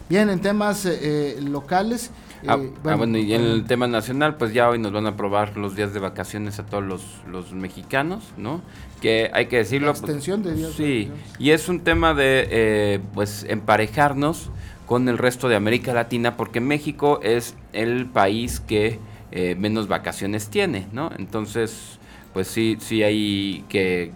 Bien, 0.08 0.28
en 0.30 0.40
temas 0.40 0.84
eh, 0.86 1.38
eh, 1.38 1.40
locales. 1.40 2.10
Ah, 2.46 2.58
ah, 2.84 2.94
bueno, 2.96 3.18
y 3.18 3.32
en 3.34 3.42
el 3.42 3.64
tema 3.64 3.86
nacional, 3.86 4.36
pues 4.36 4.52
ya 4.52 4.68
hoy 4.68 4.78
nos 4.78 4.92
van 4.92 5.06
a 5.06 5.10
aprobar 5.10 5.56
los 5.56 5.76
días 5.76 5.92
de 5.94 6.00
vacaciones 6.00 6.58
a 6.58 6.66
todos 6.66 6.82
los, 6.82 7.02
los 7.30 7.52
mexicanos, 7.52 8.24
¿no? 8.36 8.62
Que 9.00 9.30
hay 9.32 9.46
que 9.46 9.58
decirlo. 9.58 9.88
La 9.88 9.92
pues, 9.92 10.02
extensión 10.02 10.42
de 10.42 10.54
días. 10.54 10.72
Sí, 10.72 11.10
y 11.38 11.50
es 11.50 11.68
un 11.68 11.80
tema 11.80 12.14
de, 12.14 13.00
pues, 13.12 13.44
emparejarnos 13.48 14.50
con 14.86 15.08
el 15.08 15.18
resto 15.18 15.48
de 15.48 15.56
América 15.56 15.94
Latina 15.94 16.36
porque 16.36 16.60
México 16.60 17.20
es 17.22 17.54
el 17.72 18.06
país 18.06 18.60
que 18.60 18.98
eh, 19.32 19.54
menos 19.56 19.88
vacaciones 19.88 20.48
tiene, 20.48 20.86
¿no? 20.92 21.10
Entonces, 21.18 21.98
pues 22.32 22.48
sí, 22.48 22.76
sí 22.78 23.02
hay 23.02 23.64
que, 23.68 24.12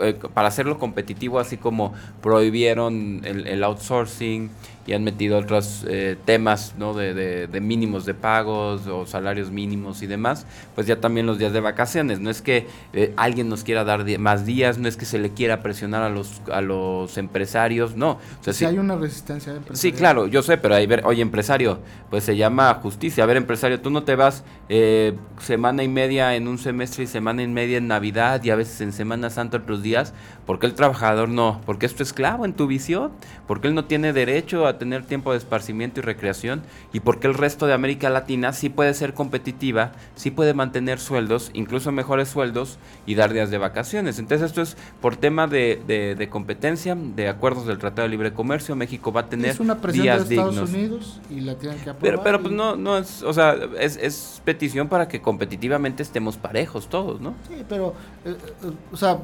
eh, 0.00 0.14
para 0.34 0.48
hacerlo 0.48 0.78
competitivo, 0.78 1.38
así 1.38 1.56
como 1.56 1.94
prohibieron 2.20 3.22
el, 3.24 3.46
el 3.46 3.64
outsourcing 3.64 4.50
y 4.86 4.92
han 4.92 5.04
metido 5.04 5.38
otros 5.38 5.84
eh, 5.88 6.16
temas 6.24 6.74
¿no? 6.76 6.94
de, 6.94 7.14
de, 7.46 7.60
mínimos 7.60 8.04
de 8.04 8.14
pagos 8.14 8.86
o 8.86 9.06
salarios 9.06 9.50
mínimos 9.50 10.02
y 10.02 10.06
demás, 10.06 10.46
pues 10.74 10.86
ya 10.86 11.00
también 11.00 11.26
los 11.26 11.38
días 11.38 11.52
de 11.52 11.60
vacaciones. 11.60 12.20
No 12.20 12.30
es 12.30 12.42
que 12.42 12.66
eh, 12.92 13.12
alguien 13.16 13.48
nos 13.48 13.64
quiera 13.64 13.84
dar 13.84 14.04
más 14.18 14.44
días, 14.44 14.78
no 14.78 14.88
es 14.88 14.96
que 14.96 15.06
se 15.06 15.18
le 15.18 15.30
quiera 15.30 15.62
presionar 15.62 16.02
a 16.02 16.10
los, 16.10 16.42
a 16.52 16.60
los 16.60 17.16
empresarios, 17.16 17.96
no. 17.96 18.18
O 18.46 18.52
sea, 18.52 18.68
hay 18.68 18.78
una 18.78 18.96
resistencia 18.96 19.54
de 19.54 19.60
Sí, 19.72 19.92
claro, 19.92 20.26
yo 20.26 20.42
sé, 20.42 20.58
pero 20.58 20.74
ahí 20.74 20.86
ver, 20.86 21.02
oye, 21.04 21.22
empresario, 21.22 21.78
pues 22.10 22.24
se 22.24 22.36
llama 22.36 22.72
justicia. 22.74 23.24
A 23.24 23.26
ver, 23.26 23.36
empresario, 23.36 23.80
tú 23.80 23.90
no 23.90 24.04
te 24.04 24.14
vas 24.14 24.44
eh, 24.68 25.14
semana 25.38 25.82
y 25.82 25.88
media 25.88 26.34
en 26.36 26.48
un 26.48 26.58
semestre 26.58 27.04
y 27.04 27.06
semana 27.06 27.42
y 27.42 27.48
media 27.48 27.78
en 27.78 27.88
Navidad 27.88 28.42
y 28.44 28.50
a 28.50 28.56
veces 28.56 28.80
en 28.80 28.92
Semana 28.92 29.30
Santa 29.30 29.58
otros 29.58 29.82
días, 29.82 30.12
porque 30.46 30.66
el 30.66 30.74
trabajador 30.74 31.28
no? 31.28 31.60
Porque 31.64 31.86
es 31.86 31.94
tu 31.94 32.02
esclavo 32.02 32.44
en 32.44 32.52
tu 32.52 32.66
visión, 32.66 33.12
porque 33.46 33.68
él 33.68 33.74
no 33.74 33.86
tiene 33.86 34.12
derecho 34.12 34.66
a 34.66 34.73
tener 34.78 35.04
tiempo 35.04 35.32
de 35.32 35.38
esparcimiento 35.38 36.00
y 36.00 36.02
recreación 36.02 36.62
y 36.92 37.00
porque 37.00 37.26
el 37.26 37.34
resto 37.34 37.66
de 37.66 37.72
América 37.72 38.10
Latina 38.10 38.52
sí 38.52 38.68
puede 38.68 38.94
ser 38.94 39.14
competitiva, 39.14 39.92
sí 40.14 40.30
puede 40.30 40.54
mantener 40.54 40.98
sueldos, 40.98 41.50
incluso 41.54 41.92
mejores 41.92 42.28
sueldos 42.28 42.78
y 43.06 43.14
dar 43.14 43.32
días 43.32 43.50
de 43.50 43.58
vacaciones. 43.58 44.18
Entonces 44.18 44.46
esto 44.46 44.62
es 44.62 44.76
por 45.00 45.16
tema 45.16 45.46
de, 45.46 45.82
de, 45.86 46.28
competencia, 46.28 46.94
de 46.94 47.28
acuerdos 47.28 47.66
del 47.66 47.78
Tratado 47.78 48.02
de 48.02 48.10
Libre 48.10 48.32
Comercio, 48.32 48.76
México 48.76 49.12
va 49.12 49.22
a 49.22 49.28
tener 49.28 49.50
es 49.50 49.60
una 49.60 49.80
presión 49.80 50.06
de 50.28 50.34
Estados 50.34 50.70
Unidos 50.70 51.20
y 51.30 51.40
la 51.40 51.56
tienen 51.56 51.78
que 51.78 51.90
aprobar. 51.90 52.00
Pero, 52.00 52.22
pero 52.22 52.42
pues 52.42 52.54
no, 52.54 52.76
no 52.76 52.98
es, 52.98 53.22
o 53.22 53.32
sea, 53.32 53.56
es, 53.78 53.96
es, 53.96 54.40
petición 54.44 54.88
para 54.88 55.08
que 55.08 55.20
competitivamente 55.20 56.02
estemos 56.02 56.36
parejos 56.36 56.88
todos, 56.88 57.20
¿no? 57.20 57.34
Sí, 57.48 57.64
pero, 57.68 57.94
eh, 58.24 58.36
eh, 58.36 58.72
o 58.92 58.96
sea, 58.96 59.18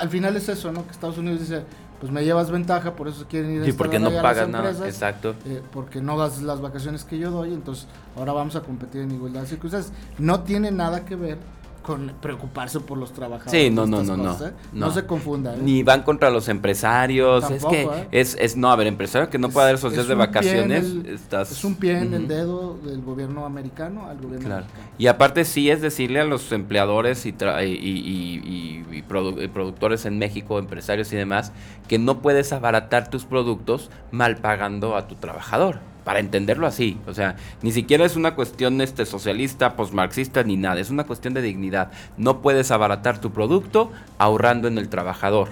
al 0.00 0.08
final 0.08 0.36
es 0.36 0.48
eso, 0.48 0.72
¿no? 0.72 0.84
Que 0.84 0.92
Estados 0.92 1.18
Unidos 1.18 1.40
dice 1.40 1.62
pues 2.00 2.12
me 2.12 2.24
llevas 2.24 2.50
ventaja, 2.50 2.94
por 2.94 3.08
eso 3.08 3.26
quieren 3.28 3.52
ir 3.52 3.62
a 3.62 3.64
Sí, 3.64 3.72
porque 3.72 3.98
no 3.98 4.10
pagas 4.22 4.48
nada, 4.48 4.70
exacto. 4.86 5.34
Eh, 5.46 5.62
porque 5.72 6.00
no 6.00 6.18
das 6.18 6.42
las 6.42 6.60
vacaciones 6.60 7.04
que 7.04 7.18
yo 7.18 7.30
doy, 7.30 7.54
entonces 7.54 7.86
ahora 8.16 8.32
vamos 8.32 8.56
a 8.56 8.60
competir 8.60 9.02
en 9.02 9.12
igualdad 9.12 9.42
de 9.42 9.46
circunstancias. 9.46 9.92
No 10.18 10.40
tiene 10.40 10.70
nada 10.70 11.04
que 11.04 11.16
ver 11.16 11.38
con 11.86 12.10
preocuparse 12.20 12.80
por 12.80 12.98
los 12.98 13.12
trabajadores. 13.12 13.52
Sí, 13.52 13.70
no, 13.70 13.86
no, 13.86 14.02
no, 14.02 14.16
no, 14.16 14.36
no. 14.72 14.90
se 14.90 15.06
confunda. 15.06 15.54
¿eh? 15.54 15.58
Ni 15.62 15.84
van 15.84 16.02
contra 16.02 16.30
los 16.30 16.48
empresarios. 16.48 17.48
es 17.48 17.64
que 17.64 17.82
¿eh? 17.82 18.08
es, 18.10 18.36
es, 18.40 18.56
no, 18.56 18.72
a 18.72 18.76
ver, 18.76 18.88
empresario 18.88 19.30
que 19.30 19.38
no 19.38 19.50
puede 19.50 19.66
dar 19.66 19.76
esos 19.76 19.92
días 19.92 20.08
de 20.08 20.16
vacaciones. 20.16 20.84
Es 21.30 21.64
un 21.64 21.76
pie 21.76 21.98
en 21.98 22.12
el 22.12 22.26
dedo 22.26 22.76
del 22.84 23.02
gobierno 23.02 23.46
americano 23.46 24.08
al 24.08 24.16
gobierno 24.16 24.46
claro. 24.46 24.66
Y 24.98 25.06
aparte 25.06 25.44
sí 25.44 25.70
es 25.70 25.80
decirle 25.80 26.18
a 26.18 26.24
los 26.24 26.50
empleadores 26.50 27.24
y, 27.24 27.28
y, 27.30 28.82
y, 28.90 29.02
productores 29.02 30.06
en 30.06 30.18
México, 30.18 30.58
empresarios 30.58 31.12
y 31.12 31.16
demás, 31.16 31.52
que 31.86 32.00
no 32.00 32.20
puedes 32.20 32.52
abaratar 32.52 33.10
tus 33.10 33.26
productos 33.26 33.92
mal 34.10 34.38
pagando 34.38 34.96
a 34.96 35.06
tu 35.06 35.14
trabajador 35.14 35.78
para 36.06 36.20
entenderlo 36.20 36.68
así. 36.68 37.00
O 37.08 37.14
sea, 37.14 37.34
ni 37.62 37.72
siquiera 37.72 38.04
es 38.04 38.14
una 38.14 38.36
cuestión 38.36 38.80
este, 38.80 39.04
socialista, 39.04 39.74
posmarxista, 39.74 40.44
ni 40.44 40.56
nada. 40.56 40.80
Es 40.80 40.90
una 40.90 41.02
cuestión 41.02 41.34
de 41.34 41.42
dignidad. 41.42 41.90
No 42.16 42.42
puedes 42.42 42.70
abaratar 42.70 43.20
tu 43.20 43.32
producto 43.32 43.90
ahorrando 44.16 44.68
en 44.68 44.78
el 44.78 44.88
trabajador. 44.88 45.48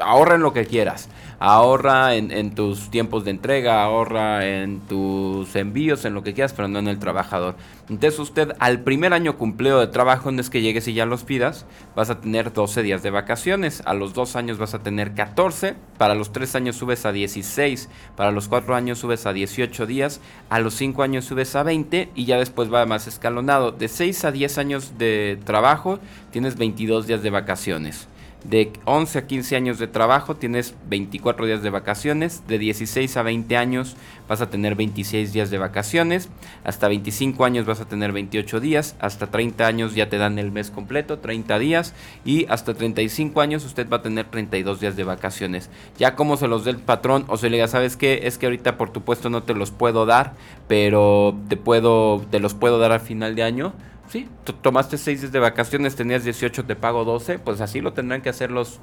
Ahorra 0.00 0.34
en 0.34 0.42
lo 0.42 0.52
que 0.52 0.66
quieras 0.66 1.08
ahorra 1.44 2.14
en, 2.14 2.54
tus 2.54 2.90
tiempos 2.90 3.24
de 3.24 3.30
entrega, 3.30 3.82
ahorra 3.82 4.46
en 4.46 4.80
tus 4.80 5.54
envíos, 5.56 6.04
en 6.04 6.14
lo 6.14 6.22
que 6.22 6.32
quieras, 6.32 6.52
pero 6.52 6.68
no 6.68 6.78
en 6.78 6.88
el 6.88 6.98
trabajador. 6.98 7.56
Entonces 7.90 8.18
usted 8.18 8.52
al 8.60 8.80
primer 8.80 9.12
año 9.12 9.36
cumpleo 9.36 9.78
de 9.78 9.88
trabajo 9.88 10.30
no 10.30 10.40
es 10.40 10.48
que 10.48 10.62
llegues 10.62 10.88
y 10.88 10.94
ya 10.94 11.04
los 11.04 11.24
pidas, 11.24 11.66
vas 11.94 12.08
a 12.08 12.20
tener 12.20 12.52
12 12.52 12.82
días 12.82 13.02
de 13.02 13.10
vacaciones, 13.10 13.82
a 13.84 13.92
los 13.92 14.14
2 14.14 14.36
años 14.36 14.58
vas 14.58 14.74
a 14.74 14.78
tener 14.78 15.12
14, 15.12 15.74
para 15.98 16.14
los 16.14 16.32
3 16.32 16.54
años 16.54 16.76
subes 16.76 17.04
a 17.04 17.12
16, 17.12 17.90
para 18.16 18.30
los 18.30 18.48
4 18.48 18.74
años 18.74 18.98
subes 18.98 19.26
a 19.26 19.34
18 19.34 19.86
días, 19.86 20.20
a 20.48 20.60
los 20.60 20.74
5 20.74 21.02
años 21.02 21.26
subes 21.26 21.54
a 21.56 21.62
20 21.62 22.10
y 22.14 22.24
ya 22.24 22.38
después 22.38 22.72
va 22.72 22.86
más 22.86 23.06
escalonado. 23.06 23.72
De 23.72 23.88
6 23.88 24.24
a 24.24 24.32
10 24.32 24.58
años 24.58 24.98
de 24.98 25.38
trabajo 25.44 25.98
tienes 26.30 26.56
22 26.56 27.06
días 27.06 27.22
de 27.22 27.30
vacaciones. 27.30 28.08
De 28.44 28.70
11 28.84 29.18
a 29.20 29.26
15 29.26 29.56
años 29.56 29.78
de 29.78 29.86
trabajo 29.86 30.36
tienes 30.36 30.74
24 30.90 31.46
días 31.46 31.62
de 31.62 31.70
vacaciones. 31.70 32.46
De 32.46 32.58
16 32.58 33.16
a 33.16 33.22
20 33.22 33.56
años 33.56 33.96
vas 34.28 34.42
a 34.42 34.50
tener 34.50 34.74
26 34.74 35.32
días 35.32 35.50
de 35.50 35.56
vacaciones. 35.56 36.28
Hasta 36.62 36.88
25 36.88 37.42
años 37.46 37.64
vas 37.64 37.80
a 37.80 37.86
tener 37.86 38.12
28 38.12 38.60
días. 38.60 38.96
Hasta 39.00 39.28
30 39.28 39.66
años 39.66 39.94
ya 39.94 40.10
te 40.10 40.18
dan 40.18 40.38
el 40.38 40.52
mes 40.52 40.70
completo, 40.70 41.20
30 41.20 41.58
días. 41.58 41.94
Y 42.26 42.44
hasta 42.50 42.74
35 42.74 43.40
años 43.40 43.64
usted 43.64 43.88
va 43.88 43.98
a 43.98 44.02
tener 44.02 44.26
32 44.26 44.78
días 44.78 44.94
de 44.94 45.04
vacaciones. 45.04 45.70
Ya 45.96 46.14
como 46.14 46.36
se 46.36 46.46
los 46.46 46.66
dé 46.66 46.72
el 46.72 46.78
patrón 46.78 47.24
o 47.28 47.38
se 47.38 47.48
le 47.48 47.56
diga, 47.56 47.68
¿sabes 47.68 47.96
qué? 47.96 48.20
Es 48.24 48.36
que 48.36 48.44
ahorita 48.44 48.76
por 48.76 48.90
tu 48.90 49.00
puesto 49.00 49.30
no 49.30 49.42
te 49.42 49.54
los 49.54 49.70
puedo 49.70 50.04
dar, 50.04 50.34
pero 50.68 51.34
te, 51.48 51.56
puedo, 51.56 52.22
te 52.30 52.40
los 52.40 52.52
puedo 52.52 52.78
dar 52.78 52.92
al 52.92 53.00
final 53.00 53.36
de 53.36 53.42
año 53.42 53.72
sí, 54.08 54.28
tomaste 54.62 54.98
seis 54.98 55.20
días 55.20 55.32
de 55.32 55.38
vacaciones, 55.38 55.96
tenías 55.96 56.24
18, 56.24 56.64
te 56.64 56.76
pago 56.76 57.04
12, 57.04 57.38
pues 57.38 57.60
así 57.60 57.80
lo 57.80 57.92
tendrán 57.92 58.22
que 58.22 58.28
hacer 58.28 58.50
los 58.50 58.80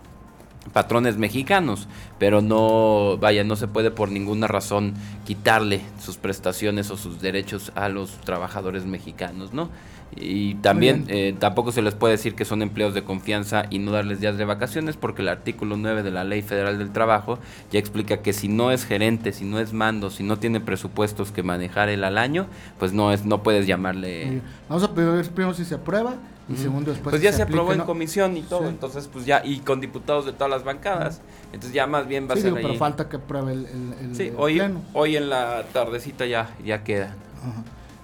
patrones 0.73 1.17
mexicanos, 1.17 1.87
pero 2.19 2.41
no, 2.41 3.17
vaya, 3.17 3.43
no 3.43 3.55
se 3.55 3.67
puede 3.67 3.91
por 3.91 4.11
ninguna 4.11 4.47
razón 4.47 4.93
quitarle 5.25 5.81
sus 5.99 6.17
prestaciones 6.17 6.91
o 6.91 6.97
sus 6.97 7.21
derechos 7.21 7.71
a 7.75 7.89
los 7.89 8.11
trabajadores 8.21 8.85
mexicanos, 8.85 9.53
¿no? 9.53 9.69
Y 10.15 10.55
también 10.55 11.05
eh, 11.07 11.35
tampoco 11.39 11.71
se 11.71 11.81
les 11.81 11.95
puede 11.95 12.13
decir 12.13 12.35
que 12.35 12.43
son 12.43 12.61
empleos 12.61 12.93
de 12.93 13.03
confianza 13.03 13.65
y 13.69 13.79
no 13.79 13.91
darles 13.91 14.19
días 14.19 14.37
de 14.37 14.43
vacaciones 14.43 14.97
porque 14.97 15.21
el 15.21 15.29
artículo 15.29 15.77
9 15.77 16.03
de 16.03 16.11
la 16.11 16.23
Ley 16.23 16.41
Federal 16.41 16.77
del 16.77 16.91
Trabajo 16.91 17.39
ya 17.71 17.79
explica 17.79 18.17
que 18.17 18.33
si 18.33 18.49
no 18.49 18.71
es 18.71 18.85
gerente, 18.85 19.31
si 19.31 19.45
no 19.45 19.59
es 19.59 19.71
mando, 19.71 20.09
si 20.09 20.23
no 20.23 20.37
tiene 20.37 20.59
presupuestos 20.59 21.31
que 21.31 21.43
manejar 21.43 21.87
él 21.87 22.03
al 22.03 22.17
año, 22.17 22.47
pues 22.77 22.91
no 22.91 23.13
es 23.13 23.25
no 23.25 23.41
puedes 23.41 23.67
llamarle... 23.67 24.41
Vamos 24.67 24.83
a 24.83 24.87
ver 24.87 25.29
primero 25.29 25.53
si 25.53 25.63
se 25.63 25.75
aprueba 25.75 26.15
y 26.49 26.57
segundo 26.57 26.91
después... 26.91 27.13
Pues 27.13 27.21
ya 27.21 27.31
se, 27.31 27.43
aprobó 27.43 27.71
en 27.71 27.81
comisión 27.81 28.35
y 28.35 28.41
todo, 28.41 28.67
entonces 28.67 29.07
pues 29.07 29.25
ya, 29.25 29.41
y 29.45 29.59
con 29.59 29.79
diputados 29.79 30.25
de 30.25 30.33
todas 30.33 30.49
las 30.49 30.65
bancadas, 30.65 31.21
entonces 31.53 31.73
ya 31.73 31.87
más 31.87 32.07
bien 32.07 32.27
va 32.29 32.33
a 32.33 32.37
ser 32.37 32.53
pero 32.53 32.75
falta 32.75 33.07
que 33.07 33.15
apruebe 33.15 33.53
el, 33.53 33.65
el, 33.65 34.15
sí, 34.15 34.31
hoy, 34.37 34.61
hoy 34.93 35.15
en 35.15 35.29
la 35.29 35.63
tardecita 35.71 36.25
ya, 36.25 36.49
ya 36.65 36.83
queda. 36.83 37.15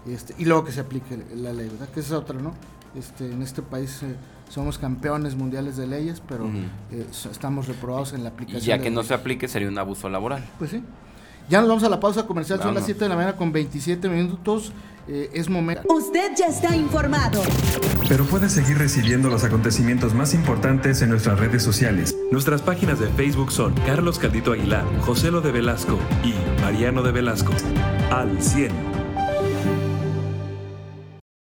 Este, 0.08 0.34
y 0.38 0.46
luego 0.46 0.66
que 0.66 0.72
se 0.72 0.80
aplique 0.80 1.18
la 1.36 1.54
ley, 1.54 1.70
¿verdad? 1.70 1.90
Que 1.90 2.00
es 2.00 2.12
otra, 2.12 2.40
¿no? 2.40 2.54
Este, 2.96 3.32
en 3.32 3.42
este 3.42 3.62
país 3.62 4.02
eh, 4.04 4.16
somos 4.50 4.78
campeones 4.78 5.36
mundiales 5.36 5.78
de 5.78 5.88
leyes, 5.88 6.22
pero 6.28 6.50
eh, 6.92 7.06
estamos 7.30 7.68
reprobados 7.68 8.14
en 8.14 8.24
la 8.24 8.30
aplicación. 8.30 8.64
Y 8.64 8.66
ya 8.66 8.80
que 8.80 8.90
no 8.90 9.04
se 9.04 9.14
aplique 9.14 9.48
sería 9.48 9.68
un 9.68 9.78
abuso 9.78 10.10
laboral. 10.10 10.46
Pues 10.58 10.72
sí. 10.72 10.84
Ya 11.50 11.60
nos 11.60 11.70
vamos 11.70 11.84
a 11.84 11.90
la 11.90 12.00
pausa 12.00 12.28
comercial, 12.28 12.62
son 12.62 12.76
las 12.76 12.84
7 12.86 13.00
de 13.06 13.10
la 13.10 13.16
mañana 13.16 13.38
con 13.38 13.52
27 13.52 14.10
minutos. 14.10 14.74
Eh, 15.08 15.30
es 15.34 15.50
momento. 15.50 15.84
Usted 15.94 16.32
ya 16.38 16.48
está 16.48 16.76
informado. 16.76 17.42
Pero 18.10 18.26
puede 18.26 18.50
seguir 18.50 18.78
recibiendo 18.78 19.30
los 19.30 19.46
acontecimientos 19.46 20.14
más 20.14 20.34
importantes 20.34 21.02
en 21.02 21.10
nuestras 21.10 21.40
redes 21.40 21.64
sociales. 21.64 22.14
Nuestras 22.30 22.62
páginas 22.62 23.00
de 23.00 23.08
Facebook 23.08 23.54
son 23.54 23.74
Carlos 23.86 24.20
Caldito 24.20 24.52
Aguilar, 24.52 24.84
José 25.02 25.32
Lo 25.32 25.40
de 25.40 25.54
Velasco 25.54 25.98
y 26.26 26.34
Mariano 26.62 27.04
de 27.04 27.14
Velasco. 27.14 27.54
Al 28.12 28.42
100. 28.42 28.97